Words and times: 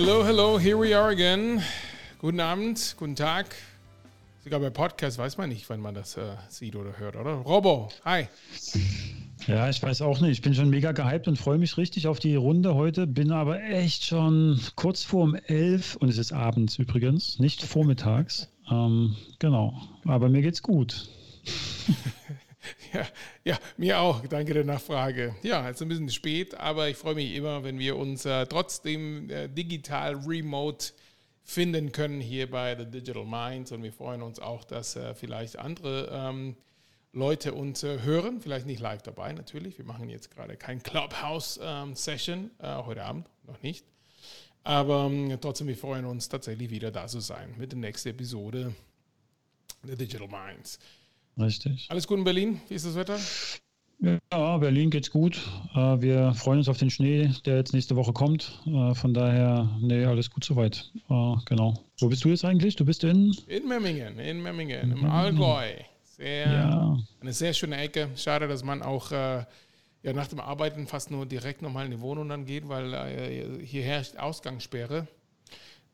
Hello, 0.00 0.24
hello, 0.24 0.58
here 0.58 0.78
we 0.78 0.96
are 0.96 1.10
again. 1.10 1.60
Guten 2.20 2.38
Abend, 2.38 2.94
guten 3.00 3.16
Tag. 3.16 3.46
Sogar 4.44 4.60
bei 4.60 4.70
Podcast 4.70 5.18
weiß 5.18 5.38
man 5.38 5.48
nicht, 5.48 5.68
wann 5.70 5.80
man 5.80 5.92
das 5.92 6.16
äh, 6.16 6.36
sieht 6.48 6.76
oder 6.76 6.96
hört, 7.00 7.16
oder? 7.16 7.32
Robo, 7.32 7.88
hi. 8.04 8.28
Ja, 9.48 9.68
ich 9.68 9.82
weiß 9.82 10.02
auch 10.02 10.20
nicht. 10.20 10.30
Ich 10.30 10.42
bin 10.42 10.54
schon 10.54 10.70
mega 10.70 10.92
gehypt 10.92 11.26
und 11.26 11.36
freue 11.36 11.58
mich 11.58 11.76
richtig 11.78 12.06
auf 12.06 12.20
die 12.20 12.36
Runde 12.36 12.76
heute. 12.76 13.08
Bin 13.08 13.32
aber 13.32 13.60
echt 13.60 14.04
schon 14.04 14.60
kurz 14.76 15.02
vor 15.02 15.24
um 15.24 15.34
elf 15.34 15.96
und 15.96 16.08
es 16.08 16.16
ist 16.16 16.30
abends 16.30 16.78
übrigens, 16.78 17.40
nicht 17.40 17.60
vormittags. 17.64 18.48
Ähm, 18.70 19.16
genau. 19.40 19.82
Aber 20.04 20.28
mir 20.28 20.42
geht's 20.42 20.62
gut. 20.62 21.08
Ja, 22.92 23.06
ja, 23.44 23.58
mir 23.76 24.00
auch. 24.00 24.26
Danke 24.26 24.54
der 24.54 24.64
Nachfrage. 24.64 25.34
Ja, 25.42 25.68
es 25.68 25.76
ist 25.76 25.82
ein 25.82 25.88
bisschen 25.88 26.10
spät, 26.10 26.54
aber 26.54 26.88
ich 26.88 26.96
freue 26.96 27.14
mich 27.14 27.34
immer, 27.34 27.64
wenn 27.64 27.78
wir 27.78 27.96
uns 27.96 28.24
äh, 28.24 28.46
trotzdem 28.46 29.28
äh, 29.30 29.48
digital 29.48 30.16
remote 30.16 30.92
finden 31.44 31.92
können 31.92 32.20
hier 32.20 32.50
bei 32.50 32.76
The 32.76 32.84
Digital 32.84 33.24
Minds. 33.24 33.72
Und 33.72 33.82
wir 33.82 33.92
freuen 33.92 34.22
uns 34.22 34.38
auch, 34.38 34.64
dass 34.64 34.96
äh, 34.96 35.14
vielleicht 35.14 35.58
andere 35.58 36.10
ähm, 36.12 36.56
Leute 37.12 37.54
uns 37.54 37.82
äh, 37.82 38.02
hören. 38.02 38.40
Vielleicht 38.40 38.66
nicht 38.66 38.80
live 38.80 39.02
dabei, 39.02 39.32
natürlich. 39.32 39.78
Wir 39.78 39.84
machen 39.84 40.08
jetzt 40.08 40.30
gerade 40.30 40.56
kein 40.56 40.82
Clubhouse-Session, 40.82 42.38
ähm, 42.38 42.50
äh, 42.58 42.84
heute 42.84 43.02
Abend 43.02 43.26
noch 43.46 43.62
nicht. 43.62 43.86
Aber 44.62 45.06
ähm, 45.06 45.38
trotzdem, 45.40 45.68
wir 45.68 45.76
freuen 45.76 46.04
uns 46.04 46.28
tatsächlich 46.28 46.68
wieder 46.70 46.90
da 46.90 47.06
zu 47.06 47.20
sein 47.20 47.54
mit 47.56 47.72
der 47.72 47.78
nächsten 47.78 48.10
Episode 48.10 48.74
The 49.84 49.96
Digital 49.96 50.28
Minds. 50.28 50.78
Richtig. 51.38 51.86
Alles 51.90 52.06
gut 52.06 52.18
in 52.18 52.24
Berlin? 52.24 52.60
Wie 52.68 52.74
ist 52.74 52.86
das 52.86 52.94
Wetter? 52.94 53.18
Ja, 54.00 54.58
Berlin 54.58 54.90
geht's 54.90 55.10
gut. 55.10 55.40
Äh, 55.74 56.00
wir 56.00 56.32
freuen 56.34 56.58
uns 56.58 56.68
auf 56.68 56.78
den 56.78 56.90
Schnee, 56.90 57.32
der 57.44 57.56
jetzt 57.56 57.72
nächste 57.72 57.96
Woche 57.96 58.12
kommt. 58.12 58.60
Äh, 58.66 58.94
von 58.94 59.12
daher, 59.12 59.68
nee, 59.80 60.04
alles 60.04 60.30
gut 60.30 60.44
soweit. 60.44 60.90
Äh, 61.10 61.34
genau. 61.46 61.74
Wo 61.98 62.08
bist 62.08 62.24
du 62.24 62.28
jetzt 62.28 62.44
eigentlich? 62.44 62.76
Du 62.76 62.84
bist 62.84 63.02
in? 63.02 63.34
In 63.48 63.66
Memmingen, 63.66 64.18
in 64.20 64.40
Memmingen, 64.40 64.92
im 64.92 65.04
Allgäu. 65.04 65.72
Sehr, 66.04 66.52
ja. 66.52 66.98
Eine 67.20 67.32
sehr 67.32 67.52
schöne 67.52 67.76
Ecke. 67.76 68.10
Schade, 68.14 68.46
dass 68.46 68.62
man 68.62 68.82
auch 68.82 69.10
äh, 69.10 69.44
ja, 70.02 70.12
nach 70.12 70.28
dem 70.28 70.40
Arbeiten 70.40 70.86
fast 70.86 71.10
nur 71.10 71.26
direkt 71.26 71.62
nochmal 71.62 71.84
in 71.84 71.90
die 71.90 72.00
Wohnung 72.00 72.28
dann 72.28 72.44
geht, 72.44 72.68
weil 72.68 72.94
äh, 72.94 73.64
hier 73.64 73.82
herrscht 73.82 74.16
Ausgangssperre. 74.16 75.08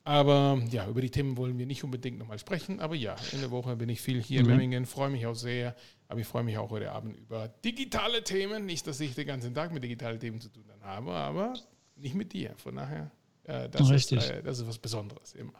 Aber 0.06 0.60
ja, 0.70 0.86
über 0.86 1.00
die 1.00 1.10
Themen 1.10 1.38
wollen 1.38 1.58
wir 1.58 1.64
nicht 1.64 1.82
unbedingt 1.82 2.18
nochmal 2.18 2.38
sprechen. 2.38 2.78
Aber 2.78 2.94
ja, 2.94 3.16
in 3.32 3.40
der 3.40 3.50
Woche 3.50 3.74
bin 3.76 3.88
ich 3.88 4.02
viel 4.02 4.22
hier 4.22 4.42
mhm. 4.42 4.50
in 4.50 4.56
Memmingen, 4.56 4.86
freue 4.86 5.08
mich 5.08 5.26
auch 5.26 5.34
sehr. 5.34 5.74
Aber 6.08 6.20
ich 6.20 6.26
freue 6.26 6.44
mich 6.44 6.58
auch 6.58 6.70
heute 6.70 6.92
Abend 6.92 7.16
über 7.16 7.48
digitale 7.64 8.22
Themen. 8.22 8.66
Nicht, 8.66 8.86
dass 8.86 9.00
ich 9.00 9.14
den 9.14 9.26
ganzen 9.26 9.54
Tag 9.54 9.72
mit 9.72 9.82
digitalen 9.82 10.20
Themen 10.20 10.40
zu 10.40 10.50
tun 10.50 10.64
habe, 10.82 11.12
aber 11.12 11.54
nicht 11.96 12.14
mit 12.14 12.34
dir. 12.34 12.52
Von 12.56 12.76
daher, 12.76 13.10
äh, 13.44 13.70
das, 13.70 13.88
richtig. 13.88 14.18
Ist, 14.18 14.30
äh, 14.30 14.42
das 14.42 14.58
ist 14.58 14.68
was 14.68 14.78
Besonderes 14.78 15.34
immer. 15.34 15.54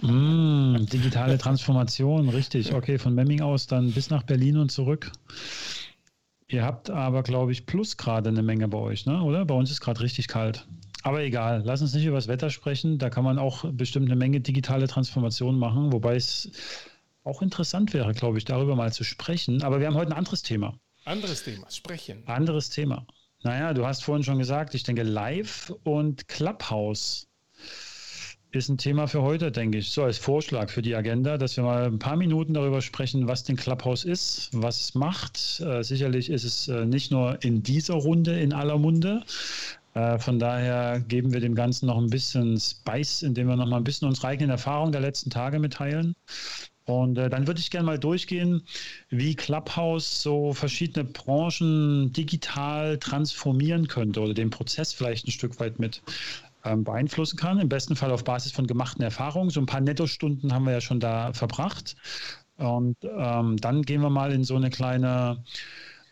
Mm, 0.00 0.86
digitale 0.92 1.36
Transformation, 1.36 2.30
richtig. 2.30 2.72
Okay, 2.72 2.98
von 2.98 3.14
Memming 3.14 3.42
aus 3.42 3.66
dann 3.66 3.92
bis 3.92 4.08
nach 4.08 4.22
Berlin 4.22 4.56
und 4.56 4.72
zurück. 4.72 5.12
Ihr 6.48 6.64
habt 6.64 6.88
aber, 6.88 7.22
glaube 7.22 7.52
ich, 7.52 7.66
plus 7.66 7.98
gerade 7.98 8.30
eine 8.30 8.42
Menge 8.42 8.68
bei 8.68 8.78
euch, 8.78 9.04
ne? 9.04 9.22
oder? 9.22 9.44
Bei 9.44 9.54
uns 9.54 9.70
ist 9.70 9.80
gerade 9.80 10.00
richtig 10.00 10.28
kalt. 10.28 10.66
Aber 11.02 11.22
egal, 11.22 11.62
lass 11.64 11.82
uns 11.82 11.94
nicht 11.94 12.04
über 12.04 12.16
das 12.16 12.28
Wetter 12.28 12.50
sprechen. 12.50 12.98
Da 12.98 13.10
kann 13.10 13.24
man 13.24 13.38
auch 13.38 13.64
bestimmt 13.72 14.06
eine 14.06 14.16
Menge 14.16 14.40
digitale 14.40 14.86
Transformation 14.86 15.58
machen, 15.58 15.92
wobei 15.92 16.16
es 16.16 16.50
auch 17.24 17.42
interessant 17.42 17.92
wäre, 17.92 18.12
glaube 18.14 18.38
ich, 18.38 18.44
darüber 18.44 18.76
mal 18.76 18.92
zu 18.92 19.04
sprechen. 19.04 19.62
Aber 19.62 19.80
wir 19.80 19.86
haben 19.86 19.94
heute 19.94 20.12
ein 20.12 20.16
anderes 20.18 20.42
Thema. 20.42 20.74
Anderes 21.04 21.42
Thema, 21.42 21.70
sprechen. 21.70 22.22
Anderes 22.26 22.70
Thema. 22.70 23.06
Naja, 23.42 23.74
du 23.74 23.84
hast 23.84 24.04
vorhin 24.04 24.22
schon 24.22 24.38
gesagt, 24.38 24.74
ich 24.74 24.84
denke, 24.84 25.02
Live 25.02 25.72
und 25.82 26.28
Clubhouse 26.28 27.26
ist 28.52 28.68
ein 28.68 28.78
Thema 28.78 29.08
für 29.08 29.22
heute, 29.22 29.50
denke 29.50 29.78
ich. 29.78 29.90
So 29.90 30.04
als 30.04 30.18
Vorschlag 30.18 30.70
für 30.70 30.82
die 30.82 30.94
Agenda, 30.94 31.38
dass 31.38 31.56
wir 31.56 31.64
mal 31.64 31.86
ein 31.86 31.98
paar 31.98 32.16
Minuten 32.16 32.54
darüber 32.54 32.82
sprechen, 32.82 33.26
was 33.26 33.44
den 33.44 33.56
Clubhouse 33.56 34.04
ist, 34.04 34.50
was 34.52 34.80
es 34.80 34.94
macht. 34.94 35.60
Äh, 35.60 35.82
sicherlich 35.82 36.30
ist 36.30 36.44
es 36.44 36.68
äh, 36.68 36.84
nicht 36.84 37.10
nur 37.10 37.42
in 37.42 37.62
dieser 37.62 37.94
Runde 37.94 38.38
in 38.38 38.52
aller 38.52 38.78
Munde, 38.78 39.24
äh, 39.94 40.18
von 40.18 40.38
daher 40.38 41.00
geben 41.00 41.32
wir 41.32 41.40
dem 41.40 41.54
Ganzen 41.54 41.86
noch 41.86 41.98
ein 41.98 42.10
bisschen 42.10 42.58
Spice, 42.58 43.22
indem 43.22 43.48
wir 43.48 43.56
noch 43.56 43.66
mal 43.66 43.76
ein 43.76 43.84
bisschen 43.84 44.08
unsere 44.08 44.28
eigenen 44.28 44.50
Erfahrungen 44.50 44.92
der 44.92 45.00
letzten 45.00 45.30
Tage 45.30 45.58
mitteilen. 45.58 46.14
Und 46.84 47.16
äh, 47.18 47.30
dann 47.30 47.46
würde 47.46 47.60
ich 47.60 47.70
gerne 47.70 47.86
mal 47.86 47.98
durchgehen, 47.98 48.62
wie 49.08 49.36
Clubhouse 49.36 50.22
so 50.22 50.52
verschiedene 50.52 51.04
Branchen 51.04 52.12
digital 52.12 52.98
transformieren 52.98 53.86
könnte 53.86 54.20
oder 54.20 54.34
den 54.34 54.50
Prozess 54.50 54.92
vielleicht 54.92 55.28
ein 55.28 55.30
Stück 55.30 55.60
weit 55.60 55.78
mit 55.78 56.02
ähm, 56.64 56.84
beeinflussen 56.84 57.36
kann. 57.36 57.60
Im 57.60 57.68
besten 57.68 57.94
Fall 57.94 58.10
auf 58.10 58.24
Basis 58.24 58.52
von 58.52 58.66
gemachten 58.66 59.02
Erfahrungen. 59.02 59.50
So 59.50 59.60
ein 59.60 59.66
paar 59.66 59.80
Nettostunden 59.80 60.52
haben 60.52 60.64
wir 60.64 60.72
ja 60.72 60.80
schon 60.80 61.00
da 61.00 61.32
verbracht. 61.32 61.96
Und 62.56 62.96
ähm, 63.02 63.56
dann 63.58 63.82
gehen 63.82 64.02
wir 64.02 64.10
mal 64.10 64.32
in 64.32 64.44
so 64.44 64.56
eine 64.56 64.70
kleine 64.70 65.44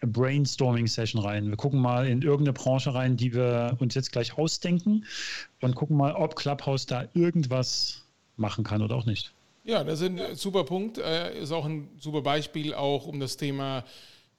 Brainstorming-Session 0.00 1.22
rein. 1.22 1.48
Wir 1.48 1.56
gucken 1.56 1.80
mal 1.80 2.06
in 2.06 2.22
irgendeine 2.22 2.52
Branche 2.52 2.94
rein, 2.94 3.16
die 3.16 3.34
wir 3.34 3.76
uns 3.80 3.94
jetzt 3.94 4.12
gleich 4.12 4.36
ausdenken 4.38 5.04
und 5.60 5.74
gucken 5.74 5.96
mal, 5.96 6.12
ob 6.12 6.36
Clubhouse 6.36 6.86
da 6.86 7.06
irgendwas 7.14 8.02
machen 8.36 8.64
kann 8.64 8.82
oder 8.82 8.96
auch 8.96 9.06
nicht. 9.06 9.32
Ja, 9.64 9.84
das 9.84 10.00
ist 10.00 10.06
ein 10.06 10.34
super 10.34 10.64
Punkt. 10.64 10.98
Äh, 10.98 11.42
ist 11.42 11.52
auch 11.52 11.66
ein 11.66 11.90
super 11.98 12.22
Beispiel 12.22 12.72
auch 12.74 13.06
um 13.06 13.20
das 13.20 13.36
Thema 13.36 13.84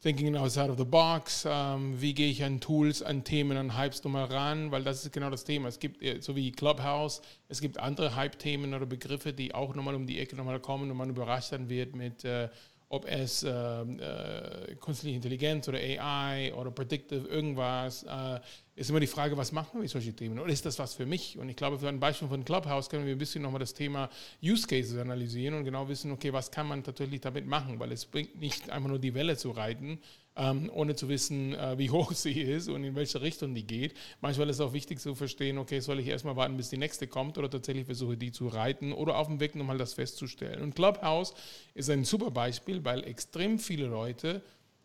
Thinking 0.02 0.36
outside 0.36 0.72
of 0.72 0.80
the 0.80 0.84
box. 0.84 1.46
Ähm, 1.48 2.02
wie 2.02 2.16
gehe 2.16 2.32
ich 2.32 2.44
an 2.44 2.60
Tools, 2.60 3.04
an 3.04 3.24
Themen, 3.24 3.56
an 3.56 3.78
Hypes 3.78 4.04
nochmal 4.04 4.26
ran? 4.26 4.72
Weil 4.72 4.84
das 4.84 5.06
ist 5.06 5.14
genau 5.14 5.30
das 5.30 5.44
Thema. 5.44 5.68
Es 5.68 5.78
gibt, 5.78 6.02
äh, 6.02 6.20
so 6.22 6.36
wie 6.36 6.52
Clubhouse, 6.52 7.22
es 7.50 7.62
gibt 7.62 7.78
andere 7.78 8.16
Hype-Themen 8.16 8.74
oder 8.74 8.88
Begriffe, 8.88 9.32
die 9.32 9.54
auch 9.54 9.76
nochmal 9.76 9.94
um 9.94 10.08
die 10.08 10.20
Ecke 10.20 10.36
nochmal 10.36 10.60
kommen 10.60 10.90
und 10.90 10.98
man 10.98 11.12
überrascht 11.12 11.52
dann 11.52 11.70
wird 11.70 11.96
mit 11.96 12.26
äh, 12.26 12.50
ob 12.92 13.06
es 13.06 13.44
äh, 13.44 13.50
äh, 13.50 14.76
künstliche 14.76 15.16
Intelligenz 15.16 15.66
oder 15.70 15.78
AI 15.78 16.54
oder 16.54 16.72
Predictive 16.72 17.26
irgendwas, 17.26 18.04
äh, 18.04 18.40
ist 18.76 18.90
immer 18.90 19.00
die 19.00 19.08
Frage, 19.08 19.38
was 19.38 19.54
machen 19.54 19.70
wir 19.76 19.82
mit 19.84 19.90
solchen 19.90 20.14
Themen? 20.14 20.38
Oder 20.38 20.52
ist 20.52 20.66
das 20.66 20.78
was 20.78 20.94
für 20.94 21.06
mich? 21.06 21.38
Und 21.38 21.48
ich 21.48 21.56
glaube, 21.56 21.80
für 21.80 21.88
ein 21.88 22.02
Beispiel 22.02 22.28
von 22.28 22.44
Clubhouse 22.44 22.90
können 22.90 23.06
wir 23.06 23.16
ein 23.16 23.18
bisschen 23.18 23.44
nochmal 23.44 23.60
das 23.60 23.74
Thema 23.74 24.10
Use 24.44 24.68
Cases 24.68 24.98
analysieren 24.98 25.56
und 25.56 25.64
genau 25.64 25.88
wissen, 25.88 26.12
okay, 26.12 26.34
was 26.34 26.52
kann 26.52 26.68
man 26.68 26.84
tatsächlich 26.84 27.22
damit 27.22 27.48
machen? 27.48 27.80
Weil 27.80 27.94
es 27.94 28.06
bringt 28.06 28.42
nicht 28.42 28.70
einfach 28.70 28.90
nur 28.90 29.00
die 29.00 29.14
Welle 29.14 29.38
zu 29.38 29.52
reiten, 29.52 30.02
ähm, 30.42 30.72
ohne 30.74 30.96
zu 30.96 31.08
wissen, 31.08 31.54
äh, 31.54 31.78
wie 31.78 31.90
hoch 31.92 32.14
sie 32.14 32.42
ist 32.42 32.68
und 32.68 32.84
in 32.84 32.96
welche 32.96 33.22
Richtung 33.22 33.54
die 33.54 33.66
geht. 33.66 33.94
Manchmal 34.22 34.50
ist 34.50 34.58
es 34.58 34.62
auch 34.62 34.74
wichtig 34.74 35.00
zu 35.00 35.14
verstehen, 35.14 35.58
okay, 35.58 35.80
soll 35.80 36.00
ich 36.00 36.08
erstmal 36.08 36.36
warten, 36.36 36.58
bis 36.58 36.70
die 36.70 36.78
nächste 36.78 37.08
kommt 37.08 37.38
oder 37.38 37.50
tatsächlich 37.50 37.86
versuche, 37.86 38.18
die 38.18 38.32
zu 38.32 38.48
reiten 38.48 38.92
oder 38.92 39.18
auf 39.18 39.28
dem 39.28 39.40
Weg 39.40 39.56
nochmal 39.56 39.78
das 39.78 39.94
festzustellen. 39.94 40.62
Und 40.62 40.76
Clubhouse 40.76 41.34
ist 41.76 41.90
ein 41.90 42.04
super 42.06 42.32
Beispiel, 42.32 42.84
weil 42.84 43.04
extrem 43.04 43.60
viele 43.60 43.86
Leute 43.86 44.42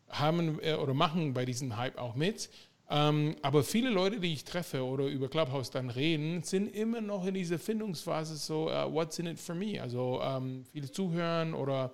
haben 0.09 0.61
äh, 0.61 0.75
oder 0.75 0.95
machen 0.95 1.33
bei 1.33 1.45
diesem 1.45 1.77
Hype 1.77 1.99
auch 1.99 2.15
mit. 2.15 2.51
Ähm, 2.89 3.35
aber 3.43 3.65
viele 3.65 3.91
Leute, 3.91 4.21
die 4.21 4.33
ich 4.33 4.45
treffe 4.45 4.85
oder 4.85 5.07
über 5.07 5.29
Clubhouse 5.29 5.71
dann 5.71 5.91
reden, 5.91 6.43
sind 6.43 6.69
immer 6.69 7.01
noch 7.01 7.27
in 7.27 7.35
dieser 7.35 7.59
Findungsphase 7.59 8.37
so, 8.37 8.71
uh, 8.71 8.93
what's 8.93 9.19
in 9.19 9.27
it 9.27 9.41
for 9.41 9.57
me? 9.57 9.83
Also 9.83 10.21
ähm, 10.23 10.65
viele 10.71 10.89
zuhören 10.91 11.53
oder 11.53 11.93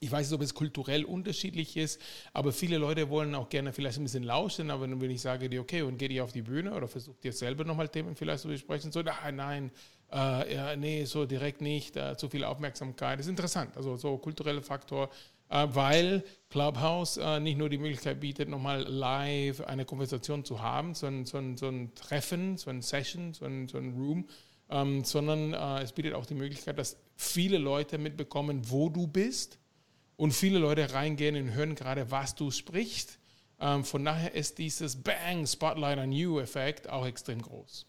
ich 0.00 0.10
weiß 0.10 0.28
nicht, 0.28 0.34
ob 0.34 0.42
es 0.42 0.54
kulturell 0.54 1.04
unterschiedlich 1.04 1.76
ist, 1.76 2.00
aber 2.32 2.52
viele 2.52 2.78
Leute 2.78 3.08
wollen 3.08 3.34
auch 3.34 3.48
gerne 3.48 3.72
vielleicht 3.72 3.98
ein 3.98 4.04
bisschen 4.04 4.24
lauschen, 4.24 4.70
aber 4.70 4.88
wenn 4.88 5.10
ich 5.10 5.20
sage 5.20 5.48
dir, 5.48 5.60
okay, 5.60 5.82
und 5.82 5.98
geh 5.98 6.08
dir 6.08 6.24
auf 6.24 6.32
die 6.32 6.42
Bühne 6.42 6.74
oder 6.74 6.88
versuch 6.88 7.16
dir 7.18 7.32
selber 7.32 7.64
nochmal 7.64 7.88
Themen 7.88 8.16
vielleicht 8.16 8.42
zu 8.42 8.48
besprechen, 8.48 8.92
so, 8.92 9.02
nein, 9.02 9.36
nein, 9.36 9.70
äh, 10.12 10.54
ja, 10.54 10.76
nee, 10.76 11.04
so 11.04 11.24
direkt 11.24 11.60
nicht, 11.60 11.96
äh, 11.96 12.16
zu 12.16 12.28
viel 12.28 12.44
Aufmerksamkeit, 12.44 13.18
das 13.18 13.26
ist 13.26 13.30
interessant, 13.30 13.76
also 13.76 13.96
so 13.96 14.18
kultureller 14.18 14.62
Faktor, 14.62 15.08
äh, 15.48 15.66
weil 15.70 16.24
Clubhouse 16.50 17.18
äh, 17.18 17.40
nicht 17.40 17.58
nur 17.58 17.68
die 17.68 17.78
Möglichkeit 17.78 18.20
bietet, 18.20 18.48
nochmal 18.48 18.82
live 18.82 19.60
eine 19.62 19.84
Konversation 19.84 20.44
zu 20.44 20.60
haben, 20.60 20.94
so 20.94 21.06
ein, 21.06 21.24
so 21.24 21.38
ein, 21.38 21.56
so 21.56 21.68
ein 21.68 21.94
Treffen, 21.94 22.56
so 22.56 22.70
ein 22.70 22.82
Session, 22.82 23.34
so 23.34 23.44
ein, 23.44 23.68
so 23.68 23.78
ein 23.78 23.94
Room, 23.94 24.26
ähm, 24.70 25.04
sondern 25.04 25.52
äh, 25.52 25.82
es 25.82 25.92
bietet 25.92 26.14
auch 26.14 26.26
die 26.26 26.34
Möglichkeit, 26.34 26.78
dass 26.78 26.96
viele 27.16 27.58
Leute 27.58 27.98
mitbekommen, 27.98 28.62
wo 28.70 28.88
du 28.88 29.06
bist, 29.06 29.58
und 30.22 30.30
viele 30.30 30.60
Leute 30.60 30.92
reingehen 30.92 31.34
und 31.34 31.52
hören 31.52 31.74
gerade, 31.74 32.12
was 32.12 32.36
du 32.36 32.52
sprichst. 32.52 33.18
Ähm, 33.58 33.82
von 33.82 34.04
daher 34.04 34.32
ist 34.32 34.56
dieses 34.56 35.02
Bang, 35.02 35.48
Spotlight 35.48 35.98
on 35.98 36.12
You-Effekt 36.12 36.88
auch 36.88 37.04
extrem 37.04 37.42
groß. 37.42 37.84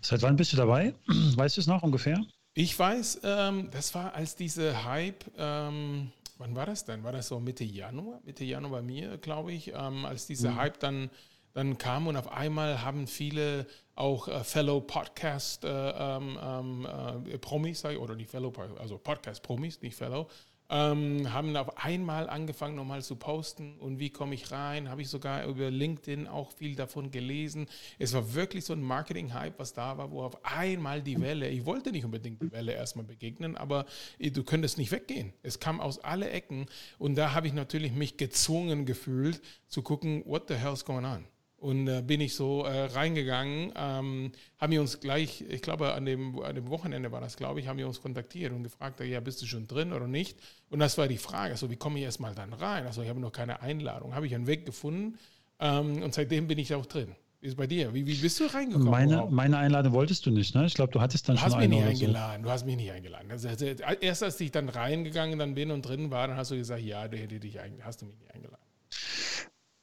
Seit 0.00 0.22
wann 0.22 0.36
bist 0.36 0.54
du 0.54 0.56
dabei? 0.56 0.94
Weißt 1.06 1.58
du 1.58 1.60
es 1.60 1.66
noch 1.66 1.82
ungefähr? 1.82 2.24
Ich 2.54 2.78
weiß, 2.78 3.20
ähm, 3.24 3.68
das 3.72 3.94
war 3.94 4.14
als 4.14 4.36
diese 4.36 4.84
Hype, 4.84 5.26
ähm, 5.36 6.12
wann 6.38 6.54
war 6.54 6.64
das 6.64 6.86
denn? 6.86 7.04
War 7.04 7.12
das 7.12 7.28
so 7.28 7.40
Mitte 7.40 7.64
Januar? 7.64 8.22
Mitte 8.24 8.44
Januar 8.44 8.80
bei 8.80 8.82
mir, 8.82 9.18
glaube 9.18 9.52
ich, 9.52 9.76
als 9.76 10.26
dieser 10.26 10.52
mhm. 10.52 10.56
Hype 10.56 10.80
dann, 10.80 11.10
dann 11.52 11.76
kam 11.76 12.06
und 12.06 12.16
auf 12.16 12.32
einmal 12.32 12.80
haben 12.80 13.06
viele 13.06 13.66
auch 13.96 14.28
äh, 14.28 14.42
Fellow 14.44 14.80
Podcast 14.80 15.62
äh, 15.62 15.68
äh, 15.68 17.38
Promis, 17.38 17.84
oder 17.84 18.16
die 18.16 18.24
Fellow, 18.24 18.50
also 18.78 18.96
Podcast 18.96 19.42
Promis, 19.42 19.82
nicht 19.82 19.94
Fellow, 19.94 20.26
ähm, 20.68 21.32
haben 21.32 21.56
auf 21.56 21.76
einmal 21.84 22.28
angefangen 22.28 22.74
nochmal 22.74 23.02
zu 23.02 23.16
posten 23.16 23.78
und 23.78 23.98
wie 23.98 24.10
komme 24.10 24.34
ich 24.34 24.50
rein, 24.50 24.88
habe 24.88 25.02
ich 25.02 25.08
sogar 25.08 25.46
über 25.46 25.70
LinkedIn 25.70 26.26
auch 26.26 26.52
viel 26.52 26.74
davon 26.74 27.10
gelesen. 27.10 27.66
Es 27.98 28.12
war 28.14 28.34
wirklich 28.34 28.64
so 28.64 28.72
ein 28.72 28.82
Marketing-Hype, 28.82 29.58
was 29.58 29.72
da 29.72 29.96
war, 29.98 30.10
wo 30.10 30.22
auf 30.22 30.44
einmal 30.44 31.02
die 31.02 31.20
Welle, 31.20 31.48
ich 31.48 31.64
wollte 31.64 31.92
nicht 31.92 32.04
unbedingt 32.04 32.42
die 32.42 32.50
Welle 32.52 32.72
erstmal 32.72 33.04
begegnen, 33.04 33.56
aber 33.56 33.86
du 34.18 34.42
könntest 34.42 34.78
nicht 34.78 34.90
weggehen. 34.90 35.32
Es 35.42 35.60
kam 35.60 35.80
aus 35.80 35.98
alle 35.98 36.30
Ecken 36.30 36.66
und 36.98 37.16
da 37.16 37.32
habe 37.32 37.46
ich 37.46 37.52
natürlich 37.52 37.92
mich 37.92 38.16
gezwungen 38.16 38.86
gefühlt 38.86 39.40
zu 39.68 39.82
gucken, 39.82 40.22
what 40.26 40.48
the 40.48 40.54
hell's 40.54 40.84
going 40.84 41.04
on? 41.04 41.24
Und 41.58 41.88
äh, 41.88 42.02
bin 42.02 42.20
ich 42.20 42.34
so 42.34 42.64
äh, 42.64 42.84
reingegangen, 42.84 43.72
ähm, 43.76 44.32
haben 44.58 44.72
wir 44.72 44.80
uns 44.80 45.00
gleich, 45.00 45.42
ich 45.48 45.62
glaube, 45.62 45.94
an 45.94 46.04
dem, 46.04 46.38
an 46.40 46.54
dem 46.54 46.68
Wochenende 46.68 47.12
war 47.12 47.22
das, 47.22 47.36
glaube 47.38 47.60
ich, 47.60 47.66
haben 47.66 47.78
wir 47.78 47.86
uns 47.86 48.02
kontaktiert 48.02 48.52
und 48.52 48.62
gefragt, 48.62 49.00
ja, 49.00 49.20
bist 49.20 49.40
du 49.40 49.46
schon 49.46 49.66
drin 49.66 49.94
oder 49.94 50.06
nicht? 50.06 50.38
Und 50.68 50.80
das 50.80 50.98
war 50.98 51.08
die 51.08 51.16
Frage, 51.16 51.52
also 51.52 51.70
wie 51.70 51.76
komme 51.76 51.98
ich 51.98 52.04
erstmal 52.04 52.34
dann 52.34 52.52
rein? 52.52 52.86
Also 52.86 53.00
ich 53.00 53.08
habe 53.08 53.20
noch 53.20 53.32
keine 53.32 53.62
Einladung. 53.62 54.14
Habe 54.14 54.26
ich 54.26 54.34
einen 54.34 54.46
Weg 54.46 54.66
gefunden 54.66 55.18
ähm, 55.58 56.02
und 56.02 56.12
seitdem 56.12 56.46
bin 56.46 56.58
ich 56.58 56.74
auch 56.74 56.84
drin. 56.84 57.16
Ist 57.40 57.56
bei 57.56 57.66
dir? 57.66 57.92
Wie, 57.94 58.06
wie 58.06 58.14
bist 58.14 58.40
du 58.40 58.44
reingekommen? 58.44 58.90
Meine, 58.90 59.26
meine 59.30 59.58
Einladung 59.58 59.92
wolltest 59.92 60.26
du 60.26 60.30
nicht, 60.30 60.54
ne? 60.54 60.66
Ich 60.66 60.74
glaube, 60.74 60.92
du 60.92 61.00
hattest 61.00 61.28
dann 61.28 61.36
du 61.36 61.40
schon 61.40 61.52
hast 61.52 61.56
mich 61.56 61.64
eine 61.64 61.76
nicht 61.76 62.02
eingeladen. 62.02 62.42
Du 62.42 62.50
hast 62.50 62.66
mich 62.66 62.76
nicht 62.76 62.90
eingeladen. 62.90 63.30
Also, 63.30 63.48
also, 63.48 63.64
erst 63.64 64.22
als 64.22 64.40
ich 64.40 64.50
dann 64.50 64.68
reingegangen 64.68 65.38
dann 65.38 65.54
bin 65.54 65.70
und 65.70 65.82
drin 65.82 66.10
war, 66.10 66.28
dann 66.28 66.36
hast 66.36 66.50
du 66.50 66.56
gesagt, 66.56 66.82
ja, 66.82 67.06
du 67.06 67.16
hättest 67.16 67.44
dich 67.44 67.58
hast 67.82 68.02
du 68.02 68.06
mich 68.06 68.18
nicht 68.18 68.34
eingeladen. 68.34 68.64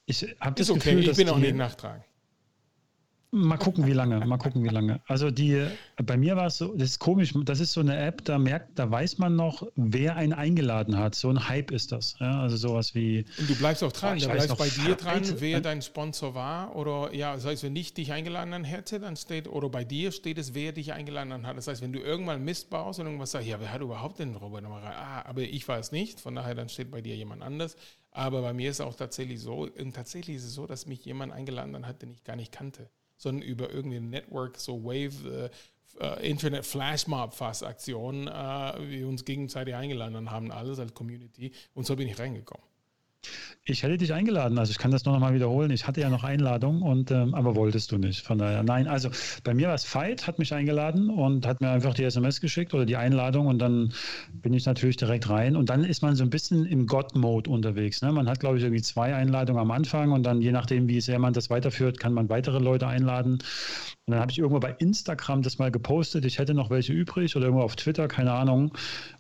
Ich 0.06 0.24
habe 0.40 0.56
das 0.56 0.68
Ist 0.68 0.72
okay, 0.72 0.90
Gefühl, 0.90 1.00
ich 1.00 1.06
dass 1.08 1.18
bin 1.18 1.30
auch 1.30 1.38
nicht 1.38 1.56
nachtragen. 1.56 2.04
Mal 3.36 3.58
gucken, 3.58 3.88
wie 3.88 3.94
lange. 3.94 4.24
Mal 4.28 4.38
gucken, 4.38 4.64
wie 4.64 4.70
lange. 4.70 5.02
Also 5.08 5.32
die, 5.32 5.66
bei 5.96 6.18
mir 6.18 6.36
war 6.36 6.46
es 6.46 6.60
so, 6.60 6.76
das 6.76 6.92
ist 6.92 7.00
komisch. 7.00 7.34
Das 7.46 7.60
ist 7.60 7.72
so 7.74 7.80
eine 7.80 7.98
App, 7.98 8.24
da 8.26 8.38
merkt, 8.38 8.78
da 8.78 8.92
weiß 8.92 9.18
man 9.18 9.36
noch, 9.36 9.66
wer 9.76 10.16
einen 10.18 10.34
eingeladen 10.34 11.00
hat. 11.00 11.16
So 11.16 11.30
ein 11.32 11.50
Hype 11.50 11.72
ist 11.72 11.92
das. 11.92 12.16
Ja, 12.20 12.42
also 12.42 12.58
sowas 12.58 12.94
wie. 12.94 13.26
Und 13.40 13.50
du 13.50 13.56
bleibst 13.56 13.84
auch 13.84 13.92
dran, 13.92 14.20
du 14.20 14.28
bleibst 14.28 14.50
noch, 14.50 14.58
bei 14.60 14.70
dir 14.70 14.94
dran, 14.96 15.24
Freitag- 15.24 15.42
wer 15.42 15.62
dein 15.62 15.82
Sponsor 15.82 16.36
war. 16.36 16.76
Oder 16.76 17.12
ja, 17.16 17.34
das 17.34 17.44
heißt, 17.46 17.64
wenn 17.64 17.76
ich 17.76 17.96
dich 17.96 18.12
eingeladen 18.12 18.64
hätte, 18.64 19.00
dann 19.00 19.16
steht, 19.16 19.48
oder 19.48 19.68
bei 19.70 19.84
dir 19.84 20.12
steht 20.12 20.38
es, 20.38 20.54
wer 20.54 20.72
dich 20.72 20.94
eingeladen 20.94 21.48
hat. 21.48 21.58
Das 21.58 21.66
heißt, 21.66 21.82
wenn 21.82 21.92
du 21.94 22.02
irgendwann 22.02 22.44
Mist 22.44 22.70
baust 22.70 23.00
und 23.00 23.08
irgendwas 23.08 23.32
sagst, 23.32 23.48
ja, 23.48 23.60
wer 23.60 23.74
hat 23.74 23.82
überhaupt 23.82 24.20
den 24.20 24.36
Robert 24.36 24.62
nochmal 24.62 24.84
rein? 24.84 24.94
Ah, 24.96 25.24
aber 25.26 25.42
ich 25.42 25.68
war 25.68 25.80
es 25.80 25.92
nicht, 25.92 26.20
von 26.20 26.36
daher 26.36 26.54
dann 26.54 26.70
steht 26.70 26.92
bei 26.92 27.02
dir 27.02 27.16
jemand 27.16 27.42
anders. 27.42 27.78
Aber 28.14 28.42
bei 28.42 28.54
mir 28.54 28.70
ist 28.70 28.80
es 28.80 28.86
auch 28.86 28.96
tatsächlich 28.96 29.42
so, 29.42 29.68
und 29.78 29.94
tatsächlich 29.96 30.38
ist 30.38 30.46
es 30.46 30.54
so, 30.54 30.68
dass 30.68 30.86
mich 30.86 31.04
jemand 31.04 31.34
eingeladen 31.34 31.86
hat, 31.88 32.02
den 32.02 32.12
ich 32.12 32.24
gar 32.24 32.36
nicht 32.36 32.52
kannte, 32.52 32.90
sondern 33.18 33.42
über 33.48 33.72
irgendein 33.72 34.10
Network, 34.10 34.58
so 34.58 34.84
Wave, 34.84 35.50
äh, 36.00 36.04
äh, 36.04 36.30
Internet 36.30 36.66
Flashmob 36.66 37.34
fast 37.34 37.64
Aktion, 37.64 38.28
äh, 38.28 38.32
wir 38.32 39.08
uns 39.08 39.26
gegenseitig 39.26 39.74
eingeladen 39.76 40.30
haben, 40.30 40.52
alles 40.52 40.80
als 40.80 40.94
Community. 40.94 41.52
Und 41.74 41.86
so 41.86 41.96
bin 41.96 42.08
ich 42.08 42.20
reingekommen. 42.20 42.66
Ich 43.66 43.82
hätte 43.82 43.98
dich 43.98 44.12
eingeladen, 44.12 44.58
also 44.58 44.72
ich 44.72 44.78
kann 44.78 44.92
das 44.92 45.06
nur 45.06 45.14
noch 45.14 45.22
mal 45.22 45.34
wiederholen. 45.34 45.72
Ich 45.72 45.88
hatte 45.88 46.02
ja 46.02 46.10
noch 46.10 46.26
Einladung 46.26 46.82
und 46.82 47.12
ähm, 47.12 47.34
aber 47.34 47.56
wolltest 47.56 47.94
du 47.94 47.98
nicht. 47.98 48.26
Von 48.26 48.38
daher, 48.38 48.62
nein, 48.62 48.90
also 48.90 49.10
bei 49.46 49.54
mir 49.54 49.70
war 49.70 49.76
es 49.76 49.86
Veit, 49.96 50.28
hat 50.28 50.38
mich 50.38 50.54
eingeladen 50.54 51.10
und 51.10 51.48
hat 51.48 51.62
mir 51.62 51.70
einfach 51.70 51.94
die 51.94 52.04
SMS 52.04 52.42
geschickt 52.42 52.74
oder 52.74 52.86
die 52.86 52.98
Einladung 52.98 53.48
und 53.48 53.60
dann 53.60 53.94
bin 54.34 54.54
ich 54.54 54.66
natürlich 54.66 54.98
direkt 54.98 55.30
rein. 55.30 55.56
Und 55.56 55.70
dann 55.70 55.86
ist 55.86 56.02
man 56.02 56.18
so 56.18 56.26
ein 56.26 56.30
bisschen 56.30 56.66
im 56.66 56.88
God-Mode 56.88 57.50
unterwegs. 57.50 58.02
Ne? 58.02 58.12
Man 58.12 58.28
hat, 58.28 58.42
glaube 58.42 58.58
ich, 58.58 58.64
irgendwie 58.64 58.82
zwei 58.82 59.16
Einladungen 59.16 59.62
am 59.62 59.72
Anfang 59.72 60.12
und 60.12 60.24
dann, 60.24 60.42
je 60.42 60.52
nachdem, 60.52 60.90
wie 60.90 61.00
sehr 61.00 61.20
man 61.20 61.32
das 61.32 61.50
weiterführt, 61.50 62.02
kann 62.02 62.14
man 62.14 62.28
weitere 62.28 62.60
Leute 62.60 62.88
einladen. 62.88 63.40
Und 64.06 64.12
dann 64.12 64.20
habe 64.20 64.32
ich 64.34 64.40
irgendwo 64.40 64.60
bei 64.60 64.76
Instagram 64.80 65.42
das 65.42 65.60
mal 65.60 65.72
gepostet, 65.72 66.26
ich 66.26 66.38
hätte 66.38 66.54
noch 66.54 66.70
welche 66.70 66.92
übrig 66.92 67.38
oder 67.38 67.46
irgendwo 67.46 67.64
auf 67.64 67.78
Twitter, 67.78 68.10
keine 68.10 68.34
Ahnung. 68.34 68.74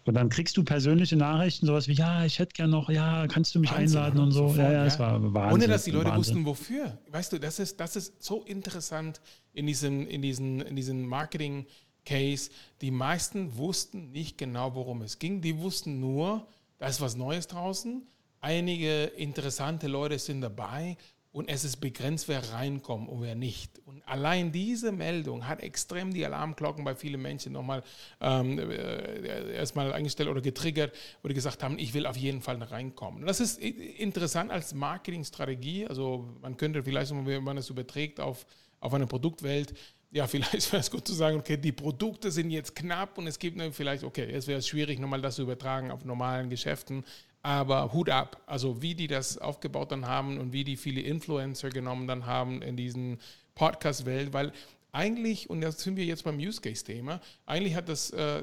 Und 0.06 0.16
dann 0.16 0.30
kriegst 0.30 0.58
du 0.58 0.64
persönliche 0.64 1.16
Nachrichten, 1.16 1.66
sowas 1.66 1.88
wie, 1.88 1.94
ja, 1.94 2.26
ich 2.26 2.40
hätte 2.40 2.54
gern 2.54 2.70
noch, 2.70 2.90
ja, 2.90 3.26
kannst 3.28 3.56
du 3.56 3.60
mich 3.60 3.72
Wahnsinn, 3.72 4.00
einladen 4.00 4.20
und 4.20 4.32
so. 4.32 4.50
Sofort, 4.50 4.58
ja, 4.58 4.72
ja, 4.72 4.86
es 4.86 5.00
war 5.00 5.34
Wahnsinn. 5.34 5.54
Ohne 5.54 5.68
dass 5.68 5.84
die 5.86 5.92
Leute 5.92 6.10
Wahnsinn. 6.10 6.44
wussten, 6.44 6.46
wofür. 6.46 6.98
Weißt 7.10 7.32
du, 7.32 7.40
das 7.40 7.60
ist, 7.60 7.80
das 7.80 7.96
ist 7.96 8.22
so 8.22 8.44
interessant 8.44 9.22
in 9.54 9.66
diesem, 9.66 10.08
in 10.08 10.22
diesen, 10.22 10.62
in 10.62 10.76
diesen 10.76 11.06
Marketing-Case. 11.08 12.52
Die 12.82 12.92
meisten 12.92 13.56
wussten 13.56 14.12
nicht 14.12 14.38
genau, 14.38 14.76
worum 14.76 15.02
es 15.04 15.20
ging. 15.20 15.42
Die 15.42 15.58
wussten 15.58 16.00
nur, 16.00 16.48
da 16.80 16.88
ist 16.88 17.00
was 17.00 17.16
Neues 17.16 17.48
draußen. 17.48 18.06
Einige 18.42 19.06
interessante 19.06 19.88
Leute 19.88 20.20
sind 20.20 20.42
dabei 20.42 20.98
und 21.34 21.50
es 21.50 21.64
ist 21.64 21.78
begrenzt, 21.78 22.28
wer 22.28 22.54
reinkommt 22.54 23.10
und 23.10 23.22
wer 23.22 23.34
nicht. 23.34 23.82
Und 23.88 24.08
allein 24.08 24.52
diese 24.52 24.92
Meldung 24.92 25.48
hat 25.48 25.62
extrem 25.62 26.14
die 26.14 26.24
Alarmglocken 26.24 26.86
bei 26.86 26.94
vielen 26.94 27.22
Menschen 27.22 27.54
nochmal 27.54 27.84
ähm, 28.22 28.60
äh, 28.60 29.56
erstmal 29.56 29.92
eingestellt 29.94 30.30
oder 30.30 30.42
getriggert, 30.42 30.96
wo 31.24 31.28
die 31.28 31.34
gesagt 31.34 31.64
haben, 31.64 31.80
ich 31.80 31.96
will 31.96 32.06
auf 32.06 32.18
jeden 32.18 32.42
Fall 32.42 32.62
reinkommen. 32.62 33.22
Und 33.22 33.28
das 33.28 33.40
ist 33.40 33.60
interessant 33.60 34.52
als 34.52 34.76
Marketingstrategie. 34.76 35.88
Also 35.88 36.30
man 36.40 36.56
könnte 36.56 36.84
vielleicht, 36.84 37.12
wenn 37.12 37.44
man 37.44 37.58
es 37.58 37.70
überträgt 37.72 38.20
auf, 38.20 38.46
auf 38.80 38.94
eine 38.94 39.08
Produktwelt, 39.08 39.74
ja, 40.12 40.28
vielleicht 40.28 40.72
wäre 40.72 40.82
es 40.82 40.92
gut 40.92 41.08
zu 41.08 41.14
sagen, 41.14 41.38
okay, 41.38 41.58
die 41.58 41.72
Produkte 41.72 42.30
sind 42.30 42.52
jetzt 42.52 42.76
knapp 42.76 43.18
und 43.18 43.26
es 43.26 43.40
gibt 43.40 43.60
vielleicht, 43.74 44.04
okay, 44.04 44.32
es 44.32 44.46
wäre 44.46 44.62
schwierig, 44.62 45.00
nochmal 45.00 45.22
das 45.22 45.36
zu 45.36 45.42
übertragen 45.42 45.90
auf 45.90 46.06
normalen 46.06 46.52
Geschäften, 46.52 47.04
aber 47.44 47.94
Hut 47.94 48.10
ab. 48.10 48.42
Also 48.48 48.82
wie 48.82 48.96
die 48.96 49.08
das 49.08 49.38
aufgebaut 49.38 49.92
dann 49.92 50.08
haben 50.08 50.40
und 50.40 50.54
wie 50.54 50.64
die 50.64 50.78
viele 50.78 51.02
Influencer 51.02 51.70
genommen 51.70 52.08
dann 52.08 52.26
haben 52.26 52.62
in 52.62 52.76
diesen 52.76 53.20
Podcast-Welt, 53.54 54.34
weil 54.34 54.52
eigentlich, 54.94 55.50
und 55.50 55.62
das 55.62 55.82
sind 55.82 55.98
wir 55.98 56.06
jetzt 56.06 56.24
beim 56.24 56.38
Use 56.38 56.62
Case-Thema, 56.62 57.20
eigentlich 57.46 57.76
hat 57.76 57.90
das 57.90 58.12
äh, 58.12 58.42